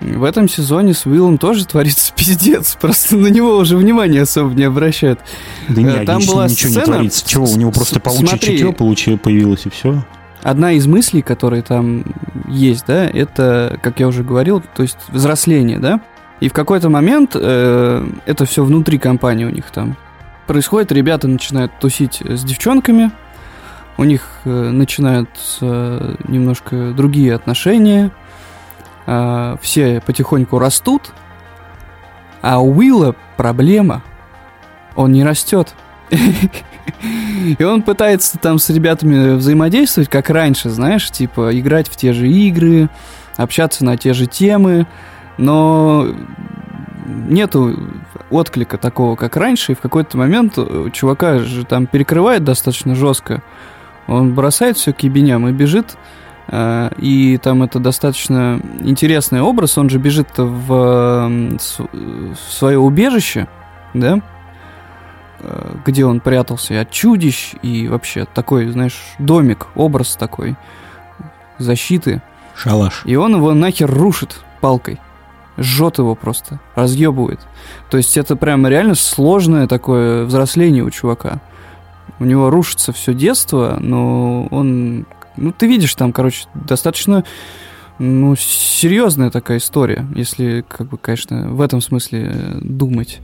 [0.00, 2.76] в этом сезоне с Уиллом тоже творится пиздец.
[2.80, 5.20] Просто на него уже внимания особо не обращают.
[5.68, 6.80] Да нет, там была ничего сцена...
[6.80, 7.28] не творится.
[7.28, 10.04] Чего, у него просто получше Смотри, чутье получи, появилось и все.
[10.42, 12.04] Одна из мыслей, которые там
[12.48, 16.00] есть, да, это, как я уже говорил, то есть взросление, да.
[16.40, 19.98] И в какой-то момент э, это все внутри компании у них там
[20.46, 20.92] происходит.
[20.92, 23.10] Ребята начинают тусить с девчонками,
[23.98, 28.10] у них э, начинаются э, немножко другие отношения,
[29.06, 31.12] э, все потихоньку растут,
[32.42, 34.02] а у Уилла проблема.
[34.96, 35.74] Он не растет.
[37.58, 42.28] И он пытается там с ребятами взаимодействовать, как раньше, знаешь, типа играть в те же
[42.28, 42.88] игры,
[43.36, 44.86] общаться на те же темы,
[45.38, 46.06] но
[47.06, 47.76] нету
[48.30, 50.58] отклика такого, как раньше, и в какой-то момент
[50.92, 53.42] чувака же там перекрывает достаточно жестко.
[54.06, 55.96] Он бросает все к ебеням и бежит
[56.52, 59.78] и там это достаточно интересный образ.
[59.78, 63.46] Он же бежит в, в свое убежище,
[63.94, 64.20] да,
[65.40, 70.56] э, где он прятался и от чудищ, и вообще такой, знаешь, домик, образ такой
[71.58, 72.20] защиты.
[72.56, 73.02] Шалаш.
[73.04, 74.98] И он его нахер рушит палкой.
[75.56, 77.40] Жжет его просто, разъебывает.
[77.90, 81.40] То есть это прям реально сложное такое взросление у чувака.
[82.18, 85.06] У него рушится все детство, но он
[85.40, 87.24] ну, ты видишь, там, короче, достаточно
[88.00, 93.20] ну, серьезная такая история, если, как бы, конечно, в этом смысле э, думать.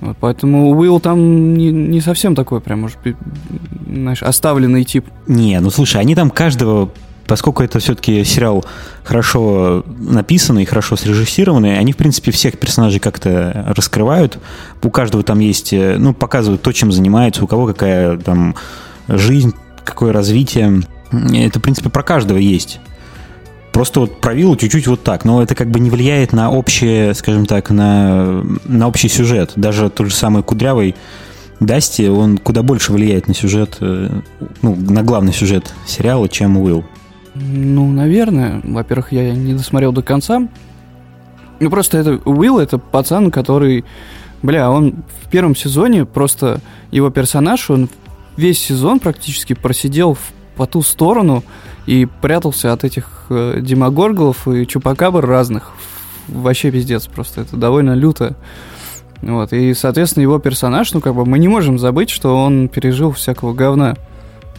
[0.00, 3.16] Вот, поэтому Уилл там не, не совсем такой, прям, может быть,
[3.86, 5.06] знаешь, оставленный тип.
[5.26, 6.90] Не, ну слушай, они там каждого,
[7.26, 8.64] поскольку это все-таки сериал
[9.02, 14.38] хорошо написанный, хорошо срежиссированный, они, в принципе, всех персонажей как-то раскрывают.
[14.82, 18.54] У каждого там есть, э, ну, показывают то, чем занимается, у кого какая там
[19.08, 19.52] жизнь,
[19.84, 20.82] какое развитие.
[21.12, 22.80] Это, в принципе, про каждого есть.
[23.72, 27.46] Просто вот провил чуть-чуть вот так, но это как бы не влияет на общее, скажем
[27.46, 29.52] так, на, на общий сюжет.
[29.56, 30.94] Даже тот же самый Кудрявый
[31.58, 34.20] Дасти, он куда больше влияет на сюжет, э,
[34.60, 36.84] ну, на главный сюжет сериала, чем Уилл.
[37.34, 38.60] Ну, наверное.
[38.62, 40.48] Во-первых, я не досмотрел до конца.
[41.60, 43.84] Ну, просто это Уилл, это пацан, который...
[44.42, 46.60] Бля, он в первом сезоне просто...
[46.90, 47.88] Его персонаж, он
[48.36, 51.42] весь сезон практически просидел в, по ту сторону
[51.86, 55.72] и прятался от этих э, демогорголов и чупакабр разных.
[56.28, 57.42] Вообще пиздец просто.
[57.42, 58.36] Это довольно люто.
[59.22, 59.52] Вот.
[59.52, 63.54] И, соответственно, его персонаж, ну, как бы мы не можем забыть, что он пережил всякого
[63.54, 63.96] говна.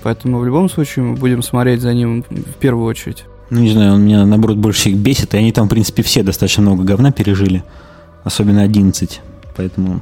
[0.01, 3.25] Поэтому в любом случае мы будем смотреть за ним в первую очередь.
[3.49, 6.23] Ну, не знаю, он меня, наоборот, больше всех бесит, и они там, в принципе, все
[6.23, 7.63] достаточно много говна пережили.
[8.23, 9.21] Особенно 11.
[9.55, 10.01] Поэтому...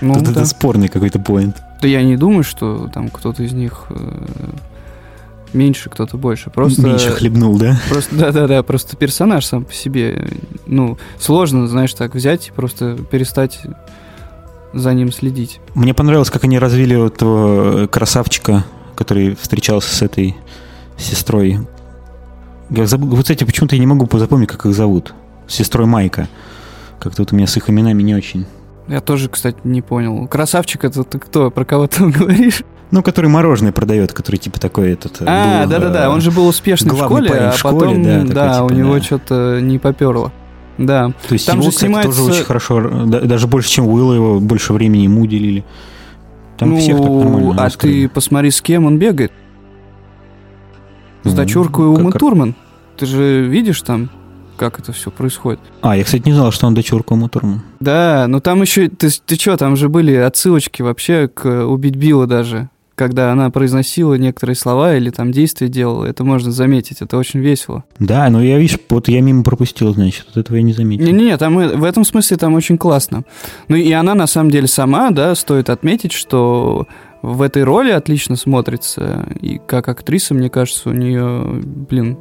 [0.00, 0.30] Ну, Тут да.
[0.30, 1.56] это спорный какой-то поинт.
[1.84, 4.24] Да я не думаю, что там кто-то из них э,
[5.52, 6.48] меньше, кто-то больше.
[6.48, 7.78] Просто, меньше хлебнул, да?
[7.90, 10.26] Просто, да-да-да, просто персонаж сам по себе,
[10.64, 13.60] ну, сложно, знаешь, так взять и просто перестать
[14.72, 15.60] за ним следить.
[15.74, 20.36] Мне понравилось, как они развили вот этого красавчика, который встречался с этой
[20.96, 21.58] сестрой.
[22.70, 25.12] Я забыл, вот эти почему-то я не могу запомнить, как их зовут.
[25.48, 26.28] Сестрой Майка.
[26.98, 28.46] Как-то вот у меня с их именами не очень.
[28.88, 30.26] Я тоже, кстати, не понял.
[30.28, 31.50] Красавчик это ты кто?
[31.50, 32.62] Про кого ты говоришь?
[32.90, 35.20] Ну, который мороженое продает, который типа такой этот.
[35.22, 38.34] Э, а, да-да-да, он же был успешный в школе, а в школе, потом, да, такой,
[38.34, 39.02] да типа, у него да.
[39.02, 40.32] что-то не поперло.
[40.78, 41.12] Да.
[41.28, 42.10] То есть Там его, же снимается...
[42.10, 45.64] тоже очень хорошо, даже больше, чем Уилла, его больше времени ему уделили.
[46.58, 47.64] Там ну, всех так нормально.
[47.64, 49.32] А ты посмотри, с кем он бегает.
[51.22, 52.20] С ну, дочуркой Умы как...
[52.20, 52.54] Турман.
[52.96, 54.10] Ты же видишь там,
[54.56, 55.60] как это все происходит.
[55.82, 57.62] А, я, кстати, не знал, что он дочурка Турман.
[57.80, 58.88] Да, но там еще...
[58.88, 64.14] Ты, ты что, там же были отсылочки вообще к «Убить Билла» даже когда она произносила
[64.14, 67.84] некоторые слова или там действия делала, это можно заметить, это очень весело.
[67.98, 71.04] Да, но я, видишь, вот я мимо пропустил, значит, вот этого я не заметил.
[71.04, 73.24] Не-не, там в этом смысле там очень классно.
[73.68, 76.86] Ну и она на самом деле сама, да, стоит отметить, что
[77.22, 82.18] в этой роли отлично смотрится, и как актриса, мне кажется, у нее, блин,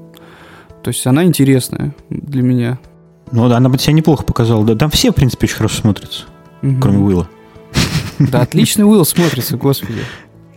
[0.83, 2.79] то есть она интересная для меня.
[3.31, 4.65] Ну да, она бы себя неплохо показала.
[4.65, 6.25] Да, там все, в принципе, очень хорошо смотрятся,
[6.61, 6.75] угу.
[6.79, 7.29] кроме Уилла.
[8.19, 9.99] Да, отличный Уилл смотрится, господи.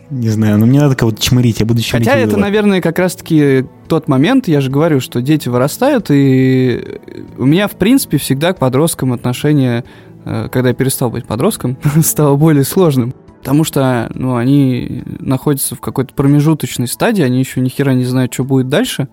[0.09, 2.07] Не знаю, но мне надо кого-то чмырить, я буду чмырить.
[2.07, 6.99] Хотя это, наверное, как раз-таки тот момент, я же говорю, что дети вырастают, и
[7.37, 9.83] у меня, в принципе, всегда к подросткам отношение,
[10.23, 13.13] э, когда я перестал быть подростком, стало более сложным.
[13.39, 18.33] Потому что, ну, они находятся в какой-то промежуточной стадии, они еще ни хера не знают,
[18.33, 19.09] что будет дальше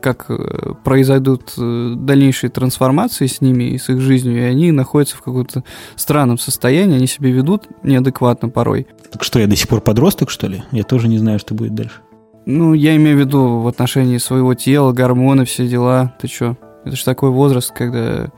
[0.00, 5.16] как э, произойдут э, дальнейшие трансформации с ними и с их жизнью, и они находятся
[5.16, 5.64] в каком-то
[5.96, 8.86] странном состоянии, они себя ведут неадекватно порой.
[9.10, 10.62] Так что, я до сих пор подросток, что ли?
[10.72, 12.00] Я тоже не знаю, что будет дальше.
[12.46, 16.14] Ну, я имею в виду в отношении своего тела, гормоны, все дела.
[16.20, 16.56] Ты что?
[16.84, 18.30] Это же такой возраст, когда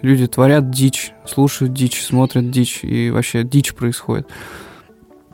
[0.00, 4.26] люди творят дичь, слушают дичь, смотрят дичь, и вообще дичь происходит.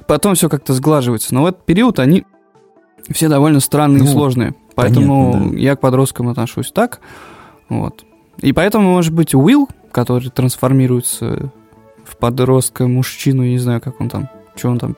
[0.08, 1.34] Потом все как-то сглаживается.
[1.34, 2.24] Но в этот период они
[3.10, 4.54] все довольно странные ну, и сложные.
[4.74, 5.58] Поэтому Понятно, да.
[5.58, 7.00] я к подросткам отношусь так.
[7.68, 8.04] Вот.
[8.38, 11.52] И поэтому, может быть, Уилл, который трансформируется
[12.04, 14.96] в подростка, мужчину, не знаю, как он там, что он там,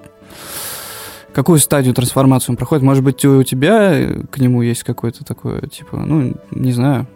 [1.33, 2.83] какую стадию трансформации он проходит.
[2.83, 3.93] Может быть, у тебя
[4.31, 7.07] к нему есть какое-то такое, типа, ну, не знаю,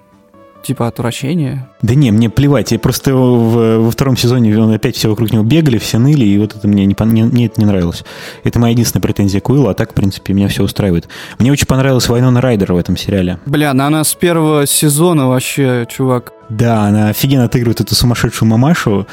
[0.62, 1.68] типа отвращения.
[1.82, 2.72] Да не, мне плевать.
[2.72, 6.38] Я просто в, во втором сезоне он опять все вокруг него бегали, все ныли, и
[6.38, 8.04] вот это мне не, не, мне это не нравилось.
[8.44, 11.08] Это моя единственная претензия к Уиллу, а так, в принципе, меня все устраивает.
[11.38, 13.38] Мне очень понравилась Вайнона Райдер в этом сериале.
[13.46, 16.32] Бля, ну она с первого сезона вообще, чувак.
[16.48, 19.06] Да, она офигенно отыгрывает эту сумасшедшую мамашу.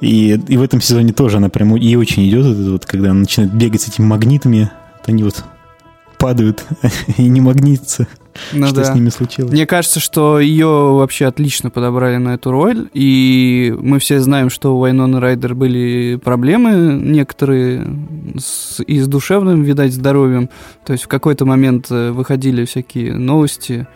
[0.00, 3.20] И, и в этом сезоне тоже она прям ей очень идет, это вот, когда она
[3.20, 4.70] начинает бегать с этими магнитами,
[5.06, 5.44] они вот
[6.24, 6.64] падают
[7.18, 8.08] и не магнитятся.
[8.54, 8.84] Ну, что да.
[8.84, 9.52] с ними случилось?
[9.52, 14.74] Мне кажется, что ее вообще отлично подобрали на эту роль, и мы все знаем, что
[14.74, 17.86] у Вайнона Райдер были проблемы некоторые
[18.38, 20.48] с, и с душевным, видать, здоровьем.
[20.86, 23.86] То есть в какой-то момент э, выходили всякие новости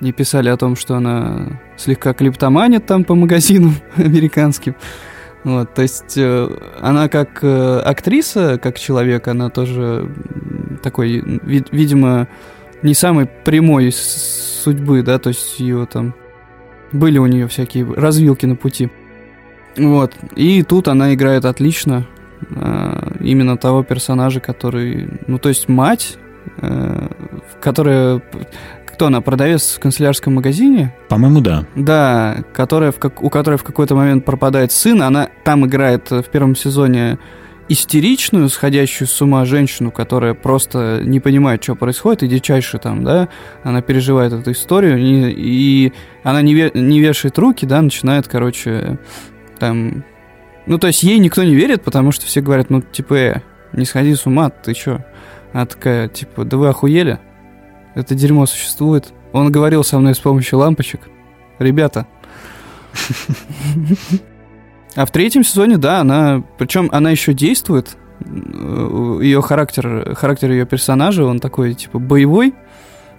[0.00, 4.76] и писали о том, что она слегка клиптоманит там по магазинам американским.
[5.44, 6.48] Вот, то есть э,
[6.80, 10.10] она как э, актриса, как человек, она тоже
[10.82, 12.28] такой, вид, видимо,
[12.82, 16.14] не самой прямой судьбы, да, то есть ее там
[16.92, 18.90] были у нее всякие развилки на пути.
[19.76, 20.14] Вот.
[20.36, 22.06] И тут она играет отлично.
[22.50, 25.08] Э, именно того персонажа, который...
[25.26, 26.16] Ну, то есть мать,
[26.58, 27.08] э,
[27.60, 28.22] которая...
[28.94, 29.20] Кто она?
[29.20, 30.94] Продавец в канцелярском магазине?
[31.08, 31.66] По-моему, да.
[31.74, 35.02] Да, которая в как, у которой в какой-то момент пропадает сын.
[35.02, 37.18] Она там играет в первом сезоне
[37.68, 43.28] истеричную, сходящую с ума женщину, которая просто не понимает, что происходит, и дичайше там, да,
[43.64, 49.00] она переживает эту историю, и, и она не, ве, не вешает руки, да, начинает, короче,
[49.58, 50.04] там...
[50.66, 53.40] Ну, то есть ей никто не верит, потому что все говорят, ну, типа, э,
[53.72, 55.00] не сходи с ума, ты чё?
[55.52, 57.18] Она такая, типа, да вы охуели?
[57.94, 59.12] Это дерьмо существует.
[59.32, 61.00] Он говорил со мной с помощью лампочек.
[61.58, 62.06] ребята.
[64.96, 67.96] А в третьем сезоне, да, она, причем она еще действует.
[68.24, 72.54] Ее характер, характер ее персонажа, он такой типа боевой,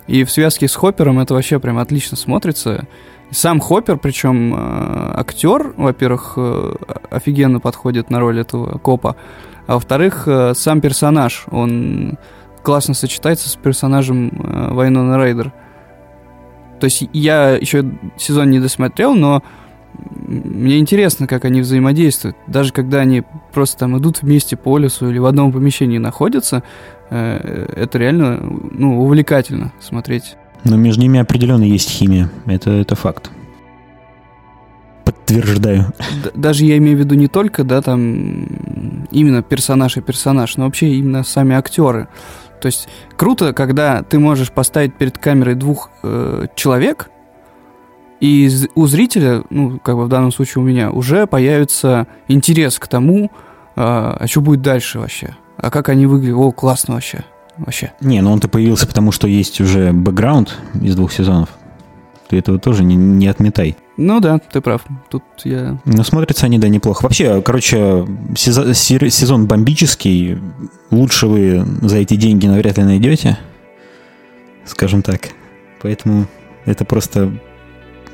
[0.07, 2.87] и в связке с Хоппером это вообще прям отлично смотрится.
[3.31, 6.75] Сам Хоппер, причем э, актер, во-первых, э,
[7.09, 9.15] офигенно подходит на роль этого копа,
[9.67, 12.17] а во-вторых, э, сам персонаж, он
[12.65, 15.53] классно сочетается с персонажем э, Вайнона Рейдер.
[16.79, 17.85] То есть я еще
[18.17, 19.43] сезон не досмотрел, но
[20.17, 22.35] мне интересно, как они взаимодействуют.
[22.47, 23.23] Даже когда они
[23.53, 26.63] просто там идут вместе по лесу или в одном помещении находятся,
[27.11, 30.35] э, это реально ну, увлекательно смотреть.
[30.63, 32.31] Но между ними определенно есть химия.
[32.47, 33.29] Это, это факт.
[35.05, 35.93] Подтверждаю.
[36.33, 38.47] Даже я имею в виду не только, да, там
[39.11, 42.07] именно персонаж и персонаж, но вообще именно сами актеры.
[42.65, 47.11] То есть круто, когда ты можешь поставить перед камерой двух э, человек,
[48.19, 52.87] и у зрителя, ну, как бы в данном случае у меня, уже появится интерес к
[52.87, 53.29] тому,
[53.75, 55.35] а, а что будет дальше вообще.
[55.57, 56.37] А как они выглядят?
[56.37, 57.23] О, классно вообще.
[57.57, 57.91] Вообще.
[58.01, 61.49] Не, ну он-то появился, потому что есть уже бэкграунд из двух сезонов.
[62.29, 63.75] Ты этого тоже не, не отметай.
[63.97, 64.83] Ну да, ты прав.
[65.09, 65.77] Тут я...
[65.85, 67.03] Ну, смотрятся они, да, неплохо.
[67.03, 70.39] Вообще, короче, сезон, сезон бомбический.
[70.91, 73.37] Лучше вы за эти деньги навряд ли найдете.
[74.65, 75.29] Скажем так.
[75.81, 76.27] Поэтому
[76.65, 77.31] это просто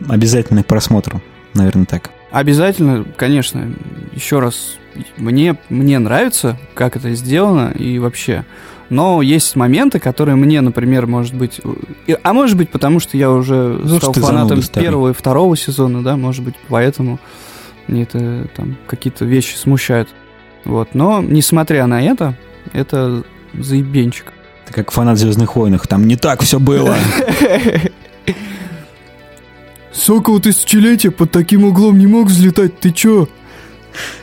[0.08, 1.22] обязательный просмотр,
[1.54, 2.12] наверное, так.
[2.32, 3.74] Обязательно, конечно.
[4.14, 4.76] Еще раз,
[5.18, 8.46] мне, мне нравится, как это сделано и вообще.
[8.92, 11.62] Но есть моменты, которые мне, например, может быть...
[12.24, 16.18] А может быть, потому что я уже ну, стал фанатом первого и второго сезона, да,
[16.18, 17.18] может быть, поэтому
[17.88, 20.10] мне это там какие-то вещи смущают.
[20.66, 20.90] Вот.
[20.94, 22.36] Но, несмотря на это,
[22.74, 23.24] это
[23.54, 24.34] заебенчик.
[24.66, 26.98] Ты как фанат Звездных войнах, там не так все было.
[29.94, 33.30] Сокол тысячелетия под таким углом не мог взлетать, ты чё?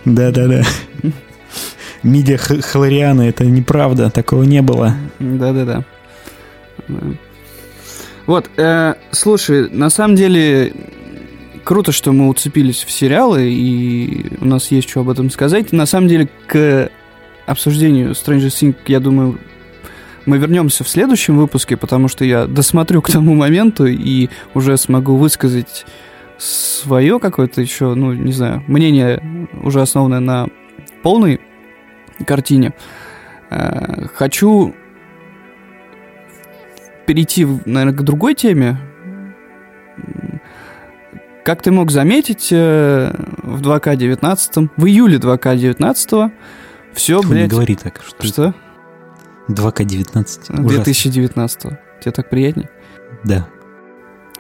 [0.05, 0.63] Да-да-да.
[2.03, 4.95] Мидия Халариана, это неправда, такого не было.
[5.19, 5.85] Да-да-да.
[8.27, 10.73] Вот, э, слушай, на самом деле
[11.65, 15.73] круто, что мы уцепились в сериалы, и у нас есть что об этом сказать.
[15.73, 16.91] На самом деле, к
[17.47, 19.39] обсуждению Stranger Things, я думаю,
[20.27, 25.17] мы вернемся в следующем выпуске, потому что я досмотрю к тому моменту и уже смогу
[25.17, 25.87] высказать
[26.37, 30.49] свое какое-то еще, ну, не знаю, мнение, уже основанное на
[31.03, 31.41] полной
[32.25, 32.73] картине.
[33.51, 34.75] Э, хочу
[37.07, 38.79] перейти, наверное, к другой теме.
[41.45, 43.11] Как ты мог заметить, э,
[43.43, 46.31] в 2К19, в июле 2К19
[46.93, 47.45] все, блядь...
[47.45, 48.03] Не говори так.
[48.07, 48.27] Что?
[48.27, 48.55] Что?
[49.49, 50.67] 2К19.
[50.67, 51.63] 2019.
[52.01, 52.69] Тебе так приятней?
[53.25, 53.49] Да.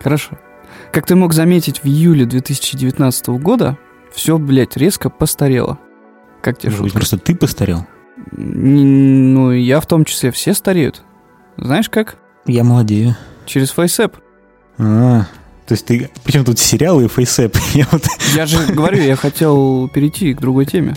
[0.02, 0.38] Хорошо.
[0.92, 3.78] Как ты мог заметить, в июле 2019 года
[4.12, 5.78] все, блядь, резко постарело.
[6.42, 6.94] Как тебе шутка?
[6.94, 7.86] Просто ты постарел?
[8.32, 10.30] Ну, я в том числе.
[10.30, 11.02] Все стареют.
[11.56, 12.16] Знаешь как?
[12.46, 13.16] Я молодею.
[13.46, 14.16] Через FaceApp.
[14.78, 15.26] А,
[15.66, 16.10] то есть ты...
[16.24, 17.56] Причем тут сериалы и FaceApp?
[17.74, 18.04] Я, вот...
[18.34, 20.94] я же говорю, я хотел перейти к другой теме.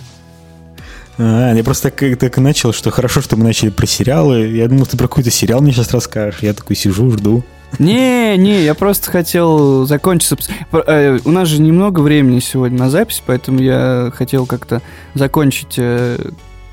[1.18, 4.48] А, я просто так, так начал, что хорошо, что мы начали про сериалы.
[4.48, 6.42] Я думал, ты про какой-то сериал мне сейчас расскажешь.
[6.42, 7.44] Я такой сижу, жду.
[7.80, 10.38] Не, не, я просто хотел закончиться.
[10.72, 14.82] Э, у нас же немного времени сегодня на запись, поэтому я хотел как-то
[15.14, 16.18] закончить э,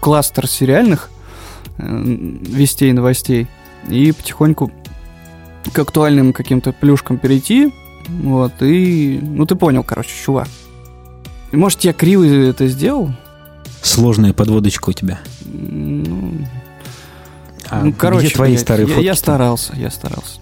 [0.01, 1.11] кластер сериальных
[1.79, 3.47] э, вестей, новостей
[3.89, 4.73] и потихоньку
[5.73, 7.73] к актуальным каким-то плюшкам перейти.
[8.09, 9.19] Вот, и...
[9.23, 10.49] Ну, ты понял, короче, чувак.
[11.53, 13.11] Может, я криво это сделал?
[13.83, 15.21] Сложная подводочка у тебя.
[15.45, 16.47] Ну,
[17.71, 19.05] а ну короче, твои блядь, старые я, фотки?
[19.05, 20.41] Я старался, я старался.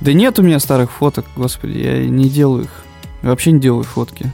[0.00, 2.84] Да нет у меня старых фоток, господи, я не делаю их.
[3.22, 4.30] Я вообще не делаю фотки.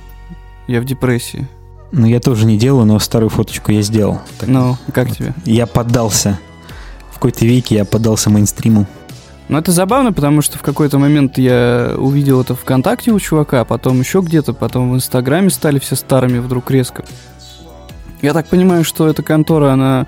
[0.67, 1.49] Я в депрессии.
[1.93, 4.21] Ну, я тоже не делаю, но старую фоточку я сделал.
[4.39, 5.17] Так, ну, как вот.
[5.17, 5.35] тебе?
[5.45, 6.39] Я поддался.
[7.11, 8.87] В какой-то веке я поддался мейнстриму.
[9.49, 13.65] Ну, это забавно, потому что в какой-то момент я увидел это ВКонтакте у чувака, а
[13.65, 17.05] потом еще где-то, потом в Инстаграме стали все старыми вдруг резко.
[18.23, 20.07] Я так понимаю, что эта контора, она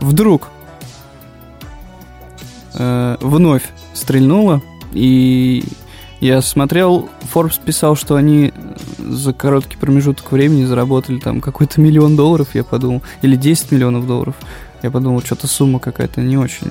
[0.00, 0.48] вдруг
[2.74, 3.62] э, вновь
[3.94, 4.62] стрельнула.
[4.92, 5.64] И
[6.20, 8.52] я смотрел, Forbes писал, что они
[8.98, 13.02] за короткий промежуток времени заработали там какой-то миллион долларов, я подумал.
[13.22, 14.34] Или 10 миллионов долларов.
[14.82, 16.70] Я подумал, что-то сумма какая-то не очень.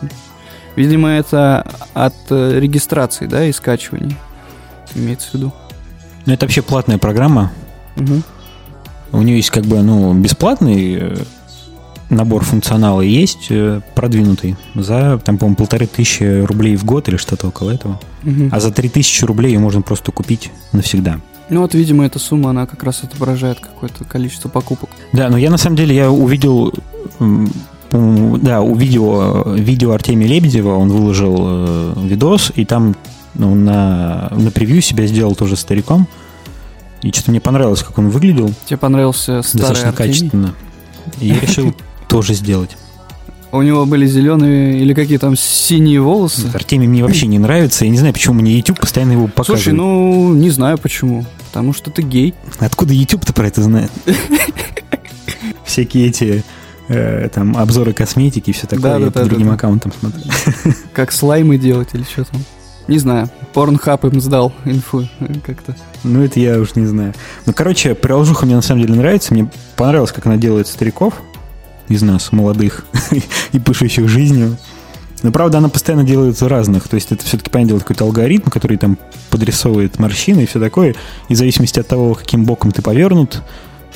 [0.76, 4.18] Видимо, это от э, регистрации, да, и скачивания.
[4.96, 5.54] Имеется в виду.
[6.26, 7.52] Ну, это вообще платная программа.
[7.98, 8.22] Угу.
[9.14, 11.16] У нее есть как бы, ну, бесплатный э,
[12.10, 17.48] набор функционала есть э, продвинутый за, там, по-моему, полторы тысячи рублей в год или что-то
[17.48, 18.00] около этого.
[18.24, 18.50] Мгм.
[18.52, 21.20] А за три тысячи рублей ее можно просто купить навсегда.
[21.50, 24.90] Ну вот, видимо, эта сумма, она как раз отображает какое-то количество покупок.
[25.12, 26.74] Да, но я на самом деле я увидел,
[27.20, 32.96] да, увидел видео Артемия Лебедева, он выложил э, видос, и там
[33.36, 36.08] ну, на, на превью себя сделал тоже стариком.
[37.02, 40.14] И что-то мне понравилось, как он выглядел, Тебе понравился старый достаточно Артемий?
[40.14, 40.54] качественно.
[41.20, 41.74] И я решил
[42.08, 42.78] тоже сделать.
[43.54, 46.50] У него были зеленые или какие там синие волосы?
[46.56, 47.86] Артемий мне вообще не нравится.
[47.86, 49.62] Я не знаю, почему мне YouTube постоянно его показывает.
[49.62, 51.24] Слушай, ну, не знаю почему.
[51.50, 52.34] Потому что ты гей.
[52.58, 53.92] Откуда YouTube-то про это знает?
[55.66, 56.44] Всякие эти
[56.88, 58.98] э, там обзоры косметики и все такое.
[58.98, 60.24] Я по другим аккаунтам смотрю.
[60.94, 62.42] Как слаймы делать или что там.
[62.88, 63.30] Не знаю.
[63.54, 65.76] Порнхаб им сдал инфу э, как-то.
[66.04, 67.14] Ну, это я уж не знаю.
[67.46, 69.32] Ну, короче, приложуха мне на самом деле нравится.
[69.32, 71.22] Мне понравилось, как она делает стариков
[71.90, 72.86] из нас, молодых
[73.52, 74.58] и пышущих жизнью.
[75.24, 76.88] Но, правда, она постоянно делает разных.
[76.88, 78.98] То есть это все-таки, понятное дело, какой-то алгоритм, который там
[79.30, 80.96] подрисовывает морщины и все такое.
[81.30, 83.42] И в зависимости от того, каким боком ты повернут,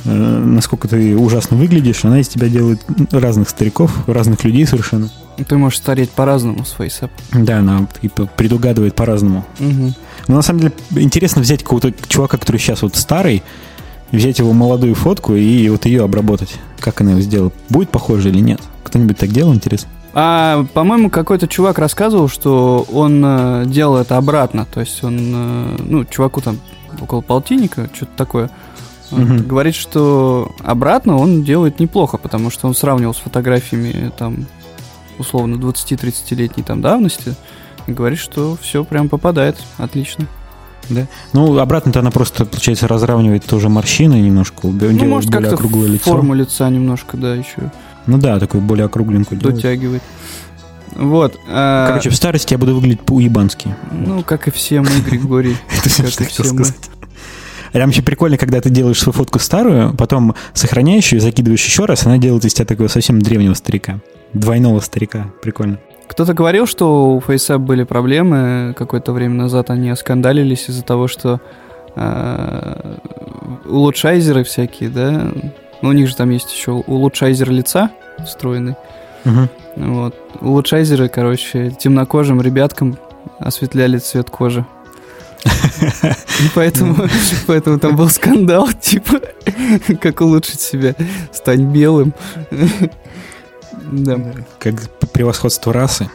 [0.05, 2.81] э, насколько ты ужасно выглядишь, она из тебя делает
[3.11, 5.11] разных стариков, разных людей совершенно.
[5.47, 7.11] Ты можешь стареть по-разному с фейсап.
[7.33, 9.45] Да, она типа, предугадывает по-разному.
[9.59, 9.93] Угу.
[10.29, 13.43] Но на самом деле интересно взять какого-то чувака, который сейчас вот старый,
[14.11, 16.55] взять его молодую фотку и вот ее обработать.
[16.79, 17.51] Как она его сделала?
[17.69, 18.61] Будет похоже или нет?
[18.83, 19.89] Кто-нибудь так делал, интересно?
[20.13, 24.65] А, по-моему, какой-то чувак рассказывал, что он э, делал это обратно.
[24.65, 26.57] То есть он, э, ну, чуваку там
[26.99, 28.49] около полтинника, что-то такое.
[29.11, 29.47] Он Мгм.
[29.47, 34.47] Говорит, что обратно он делает неплохо, потому что он сравнивал с фотографиями там
[35.19, 37.35] условно 20-30-летней там давности.
[37.85, 39.57] И говорит, что все прям попадает.
[39.77, 40.25] Отлично.
[41.33, 46.11] Ну, обратно-то она просто, получается, разравнивает тоже морщины немножко, ну, делает может, более округлое лицо.
[46.11, 47.71] форму лица немножко, да, еще
[48.05, 49.55] Ну да, такой более округленькую делает.
[49.57, 50.03] дотягивает.
[50.95, 51.37] Вот.
[51.47, 53.75] а, Короче, в старости я буду выглядеть по-уебански.
[53.91, 55.55] ну, как и все мы, Григорий.
[55.69, 56.75] Это как что хотел все сказать.
[57.73, 62.05] Прям еще прикольно, когда ты делаешь свою фотку старую, потом сохраняешь ее, закидываешь еще раз,
[62.05, 63.99] она делает из тебя такого совсем древнего старика.
[64.33, 65.31] Двойного старика.
[65.41, 65.77] Прикольно.
[66.07, 68.73] Кто-то говорил, что у FaceApp были проблемы.
[68.77, 71.39] Какое-то время назад они оскандалились из-за того, что
[71.95, 72.95] э,
[73.65, 75.31] улучшайзеры всякие, да,
[75.81, 77.91] ну, у них же там есть еще улучшайзер лица
[78.25, 78.75] встроенный.
[79.25, 79.49] Мгм.
[79.75, 80.15] Вот.
[80.41, 82.97] Улучшайзеры, короче, темнокожим ребяткам
[83.39, 84.65] осветляли цвет кожи.
[85.45, 86.95] И поэтому,
[87.47, 89.21] поэтому там был скандал, типа,
[90.01, 90.95] как улучшить себя,
[91.31, 92.13] стать белым.
[93.91, 94.19] Да.
[94.59, 94.75] Как
[95.11, 96.09] превосходство расы.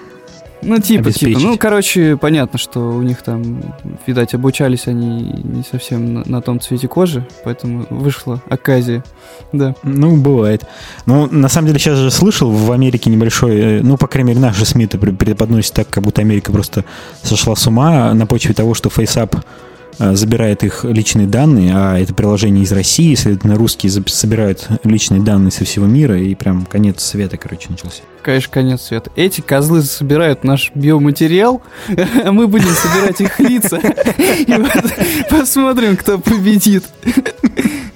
[0.64, 1.40] Ну, типа, типа.
[1.40, 3.74] Ну, короче, понятно, что у них там,
[4.06, 9.02] видать, обучались они не совсем на, на том цвете кожи, поэтому вышла оказия.
[9.50, 9.74] Да.
[9.82, 10.64] Ну, бывает.
[11.04, 14.40] Ну, на самом деле, сейчас же слышал, в Америке небольшой, э, ну, по крайней мере,
[14.40, 16.84] наши СМИ это пред- преподносят так, как будто Америка просто
[17.22, 18.88] сошла с ума на почве того, что
[19.34, 19.38] э,
[19.98, 25.64] забирает их личные данные, а это приложение из России, следовательно, русские собирают личные данные со
[25.64, 28.02] всего мира, и прям конец света, короче, начался.
[28.22, 29.10] Конечно, конец света.
[29.16, 31.62] Эти козлы собирают наш биоматериал,
[32.24, 33.78] а мы будем собирать их лица.
[34.18, 36.84] И посмотрим, кто победит.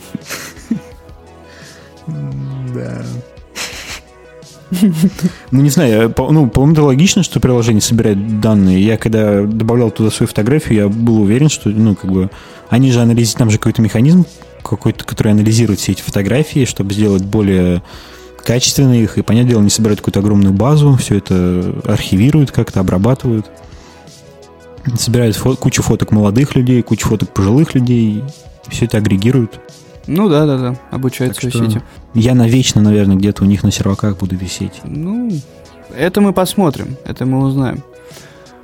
[5.51, 8.85] Ну, не знаю, ну, по-моему, это логично, что приложение собирает данные.
[8.85, 12.31] Я когда добавлял туда свою фотографию, я был уверен, что, ну, как бы,
[12.69, 14.25] они же анализируют, там же какой-то механизм
[14.63, 17.83] какой-то, который анализирует все эти фотографии, чтобы сделать более
[18.45, 23.47] качественные их, и, понятное дело, они собирают какую-то огромную базу, все это архивируют как-то, обрабатывают.
[24.97, 28.23] Собирают фо- кучу фоток молодых людей, кучу фоток пожилых людей,
[28.69, 29.61] все это агрегируют.
[30.07, 30.77] Ну да, да, да.
[30.91, 31.83] Обучают Так что- сети.
[32.15, 34.81] Я навечно, наверное, где-то у них на серваках буду висеть.
[34.85, 35.31] Ну,
[35.97, 37.83] это мы посмотрим, это мы узнаем.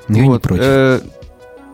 [0.09, 0.63] Я не Вот, против.
[0.65, 1.01] э,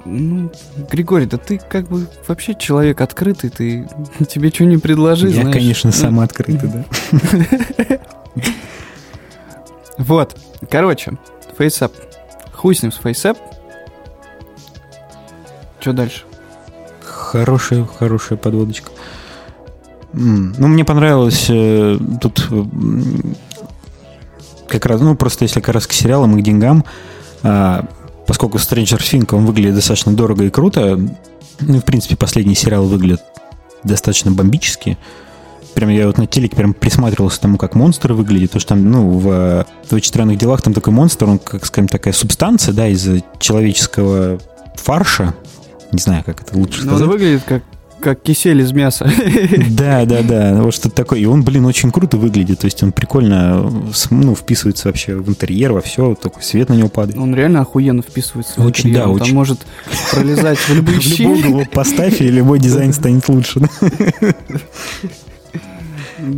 [0.05, 0.51] ну,
[0.91, 3.89] Григорий, да ты как бы вообще человек открытый, ты
[4.29, 5.55] тебе что не предложи, Я, знаешь.
[5.57, 6.85] конечно, Ну, сам открытый, да.
[9.99, 10.37] Вот,
[10.71, 11.12] короче,
[11.59, 11.91] FaceApp.
[12.53, 13.37] Хуй с ним с FaceApp.
[15.81, 16.23] Что дальше?
[17.03, 18.91] Хорошая, хорошая подводочка.
[20.13, 23.37] Ну, мне понравилось э, тут м,
[24.67, 26.85] как раз, ну, просто если как раз к сериалам и к деньгам,
[27.43, 27.85] а,
[28.27, 30.99] поскольку Stranger Things, он выглядит достаточно дорого и круто,
[31.61, 33.21] ну, в принципе, последний сериал выглядит
[33.85, 34.97] достаточно бомбически.
[35.75, 38.91] Прям я вот на телеке прям присматривался к тому, как монстр выглядит, потому что там,
[38.91, 42.89] ну, в, э, «Очень странных делах» там такой монстр, он, как, скажем, такая субстанция, да,
[42.89, 43.07] из
[43.39, 44.39] человеческого
[44.75, 45.35] фарша,
[45.93, 47.13] не знаю, как это лучше Ну, он сказать.
[47.13, 47.63] выглядит как
[48.01, 49.11] как кисель из мяса.
[49.70, 50.62] Да, да, да.
[50.62, 51.20] Вот что-то такое.
[51.20, 52.61] И он, блин, очень круто выглядит.
[52.61, 53.70] То есть он прикольно
[54.11, 56.14] ну, вписывается вообще в интерьер, во все.
[56.14, 57.18] Такой свет на него падает.
[57.18, 59.26] Он реально охуенно вписывается в Очень, да, очень.
[59.26, 59.61] Там может
[60.11, 61.42] пролезать в любые щели.
[61.42, 63.61] В любой поставь, и любой дизайн станет лучше.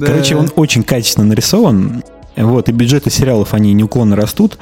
[0.01, 2.03] Короче, он очень качественно нарисован.
[2.37, 4.59] Вот, и бюджеты сериалов, они неуклонно растут.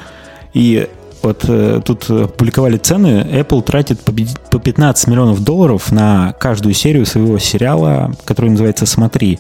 [0.55, 0.89] И
[1.23, 2.07] вот э, тут
[2.37, 3.27] публиковали цены.
[3.31, 4.13] Apple тратит по,
[4.51, 9.39] по 15 миллионов долларов на каждую серию своего сериала, который называется «Смотри».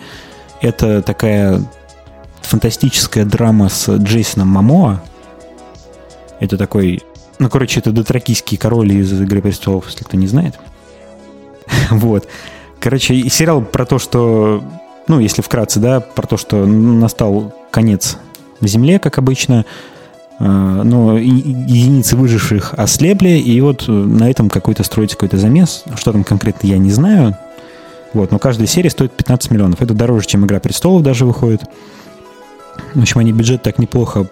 [0.60, 1.62] Это такая
[2.42, 5.02] фантастическая драма с Джейсоном Мамоа.
[6.40, 7.02] Это такой...
[7.38, 10.58] Ну, короче, это дотракийский король из «Игры престолов», если кто не знает.
[11.90, 12.26] вот.
[12.80, 14.64] Короче, сериал про то, что...
[15.06, 18.18] Ну, если вкратце, да, про то, что настал конец
[18.60, 19.64] Земле, как обычно, Э,
[20.38, 25.84] но единицы выживших ослепли, и вот э, на этом какой-то строится какой-то замес.
[25.96, 27.36] Что там конкретно, я не знаю.
[28.12, 29.82] Вот, но каждая серия стоит 15 миллионов.
[29.82, 31.62] Это дороже, чем «Игра престолов» даже выходит.
[32.94, 34.28] В общем, они бюджет так неплохо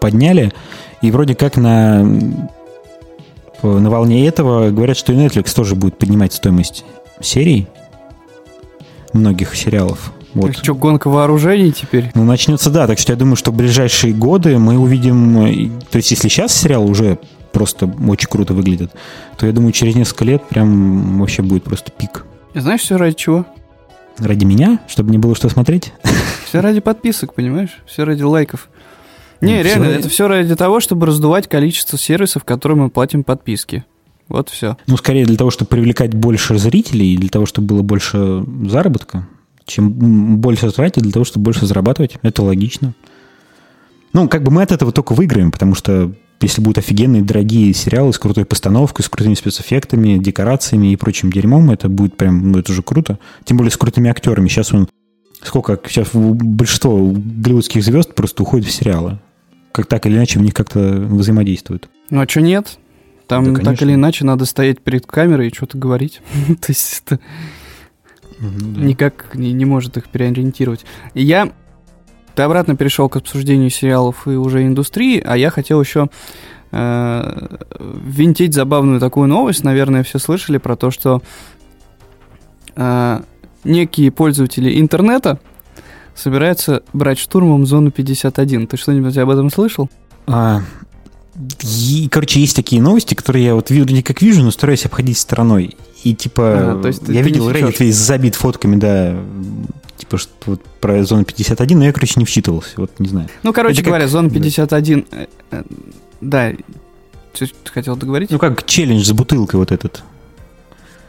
[0.00, 0.52] подняли.
[1.00, 6.84] И вроде как на, на волне этого говорят, что и Netflix тоже будет поднимать стоимость
[7.20, 7.68] серий
[9.12, 10.12] многих сериалов.
[10.34, 10.48] Вот.
[10.48, 12.10] Так что, гонка вооружений теперь?
[12.14, 12.86] Ну, начнется, да.
[12.86, 15.80] Так что я думаю, что в ближайшие годы мы увидим...
[15.90, 17.18] То есть, если сейчас сериал уже
[17.52, 18.90] просто очень круто выглядит,
[19.36, 22.24] то я думаю, через несколько лет прям вообще будет просто пик.
[22.54, 23.46] Знаешь, все ради чего?
[24.18, 24.80] Ради меня?
[24.88, 25.92] Чтобы не было что смотреть?
[26.48, 27.82] Все ради подписок, понимаешь?
[27.86, 28.68] Все ради лайков.
[29.40, 29.98] Не, ну, реально, все...
[29.98, 33.84] это все ради того, чтобы раздувать количество сервисов, которые мы платим подписки.
[34.28, 34.76] Вот все.
[34.86, 39.26] Ну, скорее для того, чтобы привлекать больше зрителей, для того, чтобы было больше заработка.
[39.66, 42.94] Чем больше тратить для того, чтобы больше зарабатывать, это логично.
[44.12, 48.12] Ну, как бы мы от этого только выиграем, потому что если будут офигенные дорогие сериалы
[48.12, 52.72] с крутой постановкой, с крутыми спецэффектами, декорациями и прочим дерьмом, это будет прям, ну, это
[52.72, 53.18] же круто.
[53.44, 54.48] Тем более с крутыми актерами.
[54.48, 54.88] Сейчас он,
[55.42, 59.18] сколько, сейчас большинство голливудских звезд просто уходит в сериалы.
[59.72, 61.88] Как так или иначе в них как-то взаимодействуют.
[62.10, 62.78] Ну, а что нет?
[63.26, 66.20] Там да, так или иначе надо стоять перед камерой и что-то говорить.
[66.46, 67.20] То есть это
[68.58, 68.80] да.
[68.80, 70.84] никак не, не может их переориентировать.
[71.14, 71.52] Я
[72.34, 76.08] ты обратно перешел к обсуждению сериалов и уже индустрии, а я хотел еще
[76.72, 77.46] э,
[77.78, 79.62] винтить забавную такую новость.
[79.62, 81.22] Наверное, все слышали про то, что
[82.74, 83.20] э,
[83.62, 85.38] некие пользователи интернета
[86.14, 88.66] собираются брать штурмом зону 51.
[88.66, 89.88] Ты что-нибудь об этом слышал?
[90.26, 90.62] А,
[91.62, 95.76] и, короче, есть такие новости, которые я вот вроде как вижу, но стараюсь обходить стороной.
[96.04, 99.16] И типа, а, то есть я видел Reddit весь забит фотками, да,
[99.96, 103.28] типа, что вот про зону 51, но я, короче, не вчитывался, вот не знаю.
[103.42, 104.10] Ну, короче Это говоря, как...
[104.10, 105.62] зона 51, да, э, э,
[106.20, 106.52] да
[107.32, 108.30] ты хотел договорить?
[108.30, 110.02] Ну, как челлендж с бутылкой вот этот.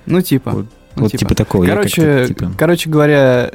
[0.06, 0.52] Ну, типа.
[0.52, 0.66] Вот,
[0.96, 1.20] ну, вот типа.
[1.20, 1.66] типа такого.
[1.66, 2.52] Короче, типа...
[2.58, 3.52] короче говоря,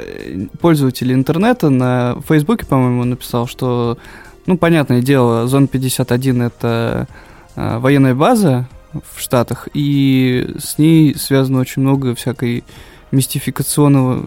[0.60, 3.98] пользователь интернета на Фейсбуке, по-моему, написал, что,
[4.46, 7.08] ну, понятное дело, зона 51 это
[7.56, 12.64] э, военная база, в Штатах, и с ней связано очень много всякой
[13.10, 14.24] мистификационного,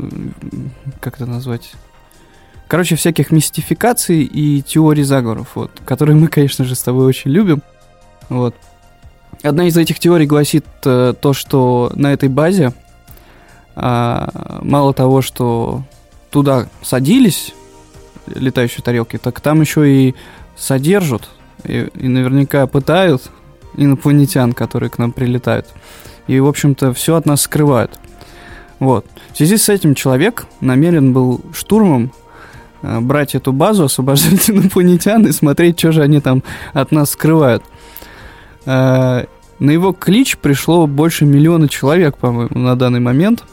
[0.99, 1.73] как это назвать?
[2.67, 7.61] Короче, всяких мистификаций и теорий заговоров, вот, которые мы, конечно же, с тобой очень любим.
[8.29, 8.55] Вот.
[9.43, 12.73] Одна из этих теорий гласит э, то, что на этой базе
[13.75, 14.27] э,
[14.61, 15.83] мало того, что
[16.31, 17.53] туда садились
[18.25, 20.15] летающие тарелки, так там еще и
[20.55, 21.29] содержат
[21.63, 23.29] и, и наверняка пытают
[23.75, 25.67] инопланетян, которые к нам прилетают.
[26.27, 27.99] И, в общем-то, все от нас скрывают.
[28.79, 29.05] Вот.
[29.31, 32.11] В связи с этим человек намерен был штурмом
[32.81, 36.43] э, брать эту базу, освобождать инопланетян и смотреть, что же они там
[36.73, 37.63] от нас скрывают.
[38.65, 39.25] Э,
[39.59, 43.43] на его клич пришло больше миллиона человек, по-моему, на данный момент.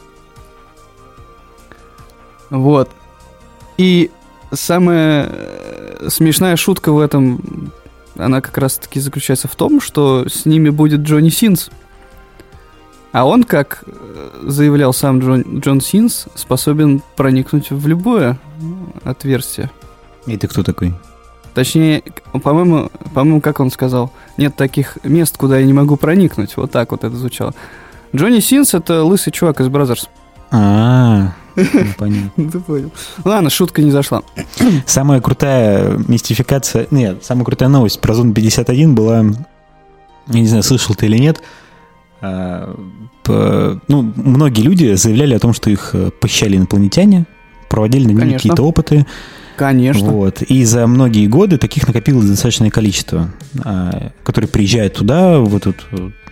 [2.49, 2.89] Вот.
[3.77, 4.11] И
[4.51, 7.71] самая э, смешная шутка в этом
[8.21, 11.69] она как раз-таки заключается в том, что с ними будет Джонни Синс.
[13.11, 18.39] А он, как э, заявлял сам Джон, Джон Синс, способен проникнуть в любое
[19.03, 19.69] отверстие.
[20.27, 20.93] И ты кто такой?
[21.53, 26.55] Точнее, по-моему, по-моему, как он сказал, нет таких мест, куда я не могу проникнуть.
[26.55, 27.53] Вот так вот это звучало.
[28.15, 30.09] Джонни Синс это лысый чувак из Brazzers.
[30.51, 31.63] А, ну,
[31.97, 32.51] понятно.
[32.51, 32.91] Ты понял.
[33.23, 34.21] Ладно, шутка не зашла.
[34.85, 36.87] Самая крутая мистификация...
[36.91, 39.25] Нет, самая крутая новость про зону 51 была...
[40.27, 41.41] Я не знаю, слышал ты или нет.
[42.21, 42.75] А,
[43.27, 47.25] ну, многие люди заявляли о том, что их э, похищали инопланетяне,
[47.69, 49.05] проводили на них какие-то опыты.
[49.57, 50.09] Конечно.
[50.09, 50.41] Вот.
[50.41, 53.29] И за многие годы таких накопилось достаточное количество,
[53.63, 55.77] а, которые приезжают туда, в этот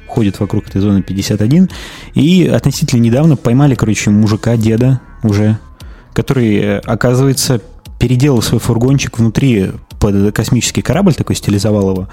[0.09, 1.69] ходят вокруг этой зоны 51.
[2.15, 5.57] И относительно недавно поймали, короче, мужика, деда уже,
[6.13, 7.61] который, э, оказывается,
[7.99, 12.09] переделал свой фургончик внутри под космический корабль, такой стилизовал его.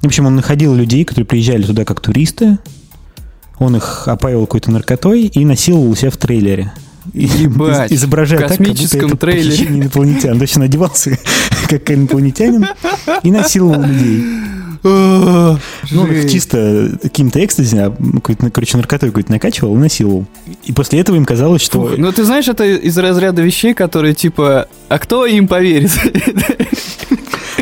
[0.00, 2.58] В общем, он находил людей, которые приезжали туда как туристы,
[3.58, 5.44] он их опаивал какой-то наркотой и
[5.90, 6.72] у себя в трейлере.
[7.12, 9.42] Ебать, изображая в космическом так, трейлере.
[9.42, 10.38] это похищение инопланетян.
[10.38, 11.18] Точно одевался
[11.68, 12.66] как инопланетянин
[13.22, 14.24] и насиловал людей.
[14.82, 17.94] Ну, чисто каким-то экстази, а,
[18.50, 20.24] короче, наркотой какой-то накачивал и насиловал.
[20.64, 21.88] И после этого им казалось, что...
[21.88, 25.92] Фух, ну ты знаешь, это из разряда вещей, которые типа, а кто им поверит?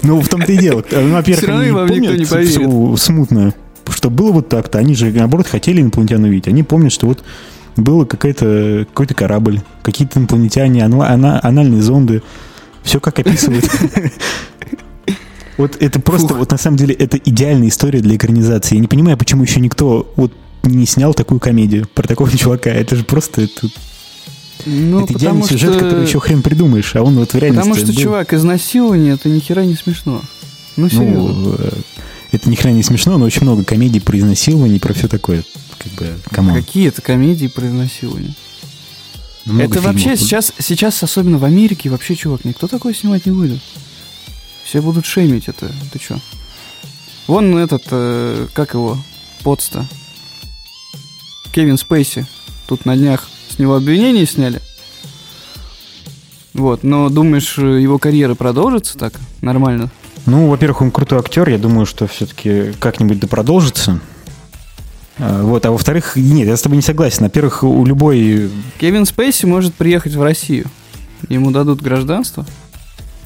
[0.05, 0.85] Ну, в том-то и дело.
[0.91, 3.01] Ну, во-первых, они помнят не поверит.
[3.01, 3.53] смутно,
[3.91, 4.79] что было вот так-то.
[4.79, 6.47] Они же, наоборот, хотели инопланетян увидеть.
[6.47, 7.25] Они помнят, что вот
[7.79, 12.23] было какой-то корабль, какие-то инопланетяне, ана- ана- анальные зонды.
[12.83, 13.65] Все как описывают.
[15.57, 18.77] Вот это просто, вот на самом деле, это идеальная история для экранизации.
[18.77, 22.71] Я не понимаю, почему еще никто вот не снял такую комедию про такого чувака.
[22.71, 23.69] Это же просто это,
[24.67, 25.81] Ну, это идеальный потому сюжет, что...
[25.85, 28.03] который еще хрен придумаешь, а он вот в реальности Потому что, был.
[28.03, 30.23] чувак, изнасилование, это ни хера не смешно.
[30.77, 31.33] Ну, серьезно.
[31.33, 31.71] Ну, э,
[32.31, 35.43] это ни хрена не смешно, но очень много комедий про изнасилование, про все такое.
[35.79, 36.55] Как бы, come on.
[36.55, 38.35] Какие это комедии про изнасилование?
[39.45, 39.93] Много это фильмов.
[39.93, 43.61] вообще сейчас, сейчас, особенно в Америке, вообще, чувак, никто такое снимать не будет.
[44.65, 45.73] Все будут шеймить это.
[45.93, 46.19] Ты чё?
[47.27, 48.99] Вон этот, э, как его,
[49.43, 49.87] подста.
[51.53, 52.27] Кевин Спейси.
[52.67, 54.61] Тут на днях с него обвинения сняли.
[56.53, 59.91] Вот, но думаешь, его карьера продолжится так нормально?
[60.27, 64.01] Ну, во-первых, он крутой актер, я думаю, что все-таки как-нибудь да продолжится.
[65.19, 67.25] А, Вот, а во-вторых, нет, я с тобой не согласен.
[67.25, 68.51] Во-первых, у любой...
[68.79, 70.67] Кевин Спейси может приехать в Россию.
[71.29, 72.47] Ему дадут гражданство.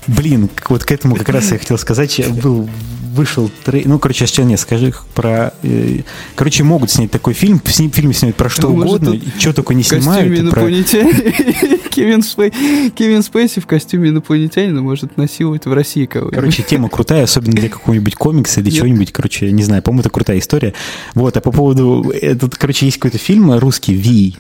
[0.07, 2.19] Блин, вот к этому как раз я хотел сказать.
[2.19, 2.69] Я был,
[3.13, 3.83] вышел трей...
[3.85, 5.53] Ну, короче, сейчас нет, скажи про...
[5.63, 6.01] э,
[6.35, 9.75] Короче, могут снять такой фильм, сни- фильм снимают про что Может, угодно, и что только
[9.75, 10.51] не снимают.
[10.51, 10.63] про-.
[11.91, 16.35] Кевин, Спей- Кевин Спейси в костюме инопланетянина может насиловать в России кого-нибудь.
[16.35, 20.39] Короче, тема крутая, особенно для какого-нибудь комикса или чего-нибудь, короче, не знаю, по-моему, это крутая
[20.39, 20.75] история.
[21.15, 22.13] Вот, а по поводу...
[22.41, 24.37] Тут, короче, есть какой-то фильм русский, «Ви»,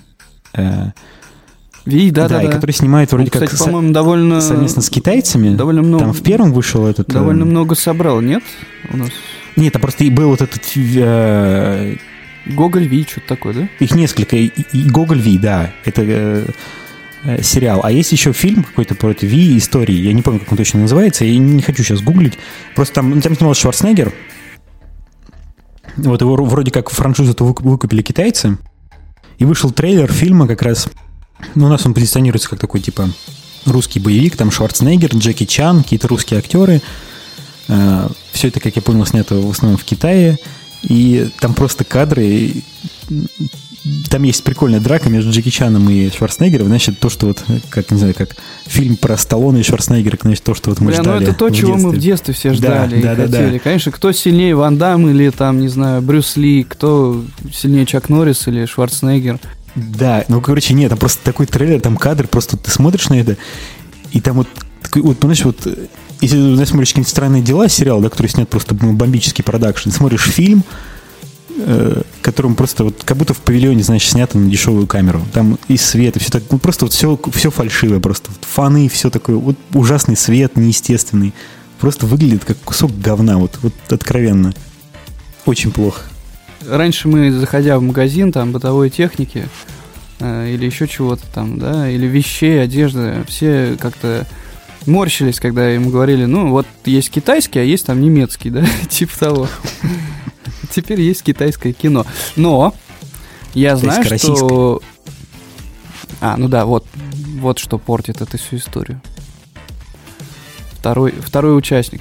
[0.54, 0.92] э,
[1.84, 2.52] Ви, да, да, и да.
[2.52, 5.54] который снимает вроде Он, как кстати, со- по-моему, довольно, совместно с китайцами.
[5.54, 7.08] довольно много, Там в первом вышел этот...
[7.08, 8.42] э, довольно много собрал, нет?
[8.90, 9.08] У нас
[9.56, 10.62] Нет, там просто и был вот этот...
[10.76, 11.96] э,
[12.46, 13.68] Гоголь Ви, что-то такое, да?
[13.80, 14.36] их несколько.
[14.36, 16.46] И, и Гоголь Ви, да, это э,
[17.24, 17.80] э, сериал.
[17.82, 19.94] А есть еще фильм какой-то про это Ви истории.
[19.94, 21.24] Я не помню, как он точно называется.
[21.24, 22.38] Я не хочу сейчас гуглить.
[22.74, 24.12] Просто там, ну, там снимался Шварценеггер.
[25.96, 28.56] Вот его вроде как франшизу-то выкуп- выкупили китайцы.
[29.38, 30.88] И вышел трейлер фильма как раз.
[31.54, 33.08] Ну, у нас он позиционируется как такой, типа,
[33.66, 34.36] русский боевик.
[34.36, 36.80] Там Шварценеггер, Джеки Чан, какие-то русские актеры.
[38.32, 40.38] Все это, как я понял, снято в основном в Китае.
[40.82, 42.52] И там просто кадры.
[44.10, 46.68] Там есть прикольная драка между Джеки Чаном и Шварценеггером.
[46.68, 48.36] Значит, то, что вот, как, не знаю, как
[48.66, 51.50] фильм про Сталлоне и Шварценеггера, значит, то, что вот мы Бля, ну ждали это то,
[51.50, 52.32] чего мы в детстве.
[52.32, 53.38] детстве все Да, ждали и да, да, да.
[53.38, 53.58] хотели.
[53.58, 58.46] Конечно, кто сильнее Ван Дам или там, не знаю, Брюс Ли, кто сильнее Чак Норрис
[58.46, 59.40] или Шварценеггер.
[59.74, 63.36] Да, ну, короче, нет, там просто такой трейлер, там кадр, просто ты смотришь на это,
[64.12, 64.48] и там вот,
[64.82, 65.66] такой, вот понимаешь, вот,
[66.20, 69.90] если ты знаешь, смотришь какие-нибудь странные дела, сериал, да, который снят просто ну, бомбический продакшн,
[69.90, 70.62] смотришь фильм,
[71.56, 75.24] э, которым просто вот как будто в павильоне, значит, снято на дешевую камеру.
[75.32, 78.30] Там и свет, и все так, ну, просто вот все, все фальшивое просто.
[78.30, 81.32] Вот фаны, все такое, вот ужасный свет, неестественный.
[81.80, 84.54] Просто выглядит как кусок говна, вот, вот откровенно.
[85.46, 86.02] Очень плохо.
[86.68, 89.48] Раньше мы, заходя в магазин, там, бытовой техники
[90.20, 94.26] э, или еще чего-то там, да, или вещей, одежды, все как-то
[94.86, 99.48] морщились, когда им говорили, ну, вот есть китайский, а есть там немецкий, да, типа того.
[100.70, 102.06] Теперь есть китайское кино.
[102.36, 102.74] Но
[103.54, 104.80] я знаю, что...
[106.20, 106.86] А, ну да, вот,
[107.38, 109.00] вот что портит эту всю историю.
[110.72, 112.00] Второй, второй участник.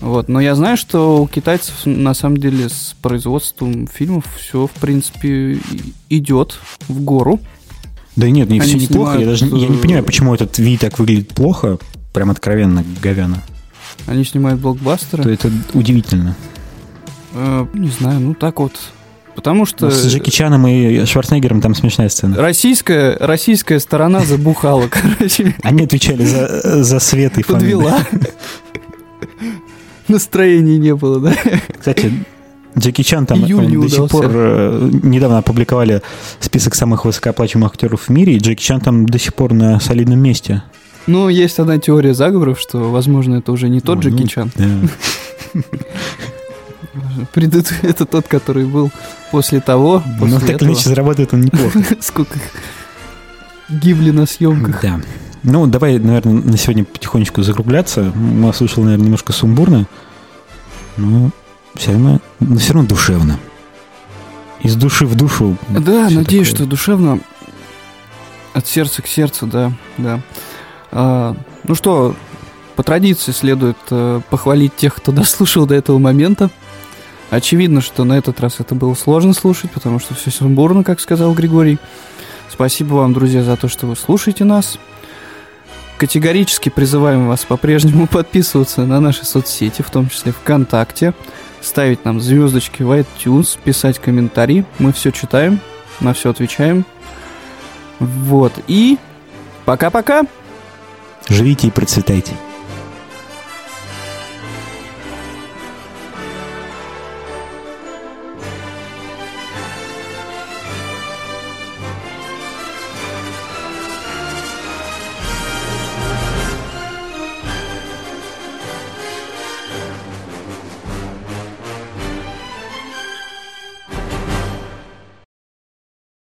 [0.00, 4.70] Вот, но я знаю, что у китайцев на самом деле с производством фильмов все, в
[4.72, 5.58] принципе,
[6.08, 7.38] идет в гору.
[8.16, 9.18] Да нет, не все неплохо.
[9.18, 11.78] Я даже снимают, я не э, понимаю, почему этот Ви так выглядит плохо,
[12.12, 13.42] прям откровенно говяно.
[14.06, 15.22] Они снимают блокбастеры.
[15.22, 16.34] То это удивительно.
[17.34, 18.72] Э, не знаю, ну так вот.
[19.34, 22.36] Потому что Ну, С Джеки Чаном и Шварценеггером там смешная сцена.
[22.36, 27.98] российская, российская сторона забухала, короче, Они отвечали за, за свет и подвела.
[30.10, 31.34] Настроения не было, да?
[31.78, 32.12] Кстати,
[32.78, 36.02] Джеки Чан там Июль до сих пор э, недавно опубликовали
[36.38, 40.18] список самых высокооплачиваемых актеров в мире, и Джеки Чан там до сих пор на солидном
[40.18, 40.62] месте.
[41.06, 44.50] Ну, есть одна теория заговоров, что, возможно, это уже не тот О, Джеки ну, Чан.
[44.56, 44.68] да.
[47.32, 47.72] Предыд...
[47.82, 48.90] Это тот, который был
[49.30, 50.02] после того.
[50.18, 51.82] Ну, после так или иначе заработает он неплохо.
[52.00, 52.38] Сколько
[53.68, 54.82] гибли на съемках.
[54.82, 55.00] Да.
[55.42, 58.12] Ну, давай, наверное, на сегодня потихонечку закругляться.
[58.14, 59.86] Нас вышло, наверное, немножко сумбурно.
[60.96, 61.30] Но
[61.74, 63.38] все равно, но все равно душевно.
[64.62, 65.56] Из души в душу.
[65.70, 66.54] Да, надеюсь, такое.
[66.56, 67.20] что душевно.
[68.52, 70.20] От сердца к сердцу, да, да.
[70.90, 72.14] А, ну что,
[72.76, 76.50] по традиции следует э, похвалить тех, кто дослушал до этого момента.
[77.30, 81.32] Очевидно, что на этот раз это было сложно слушать, потому что все сумбурно, как сказал
[81.32, 81.78] Григорий.
[82.50, 84.78] Спасибо вам, друзья, за то, что вы слушаете нас.
[86.00, 91.12] Категорически призываем вас по-прежнему подписываться на наши соцсети, в том числе ВКонтакте,
[91.60, 94.64] ставить нам звездочки в iTunes, писать комментарии.
[94.78, 95.60] Мы все читаем,
[96.00, 96.86] на все отвечаем.
[97.98, 98.54] Вот.
[98.66, 98.96] И
[99.66, 100.22] пока-пока.
[101.28, 102.32] Живите и процветайте.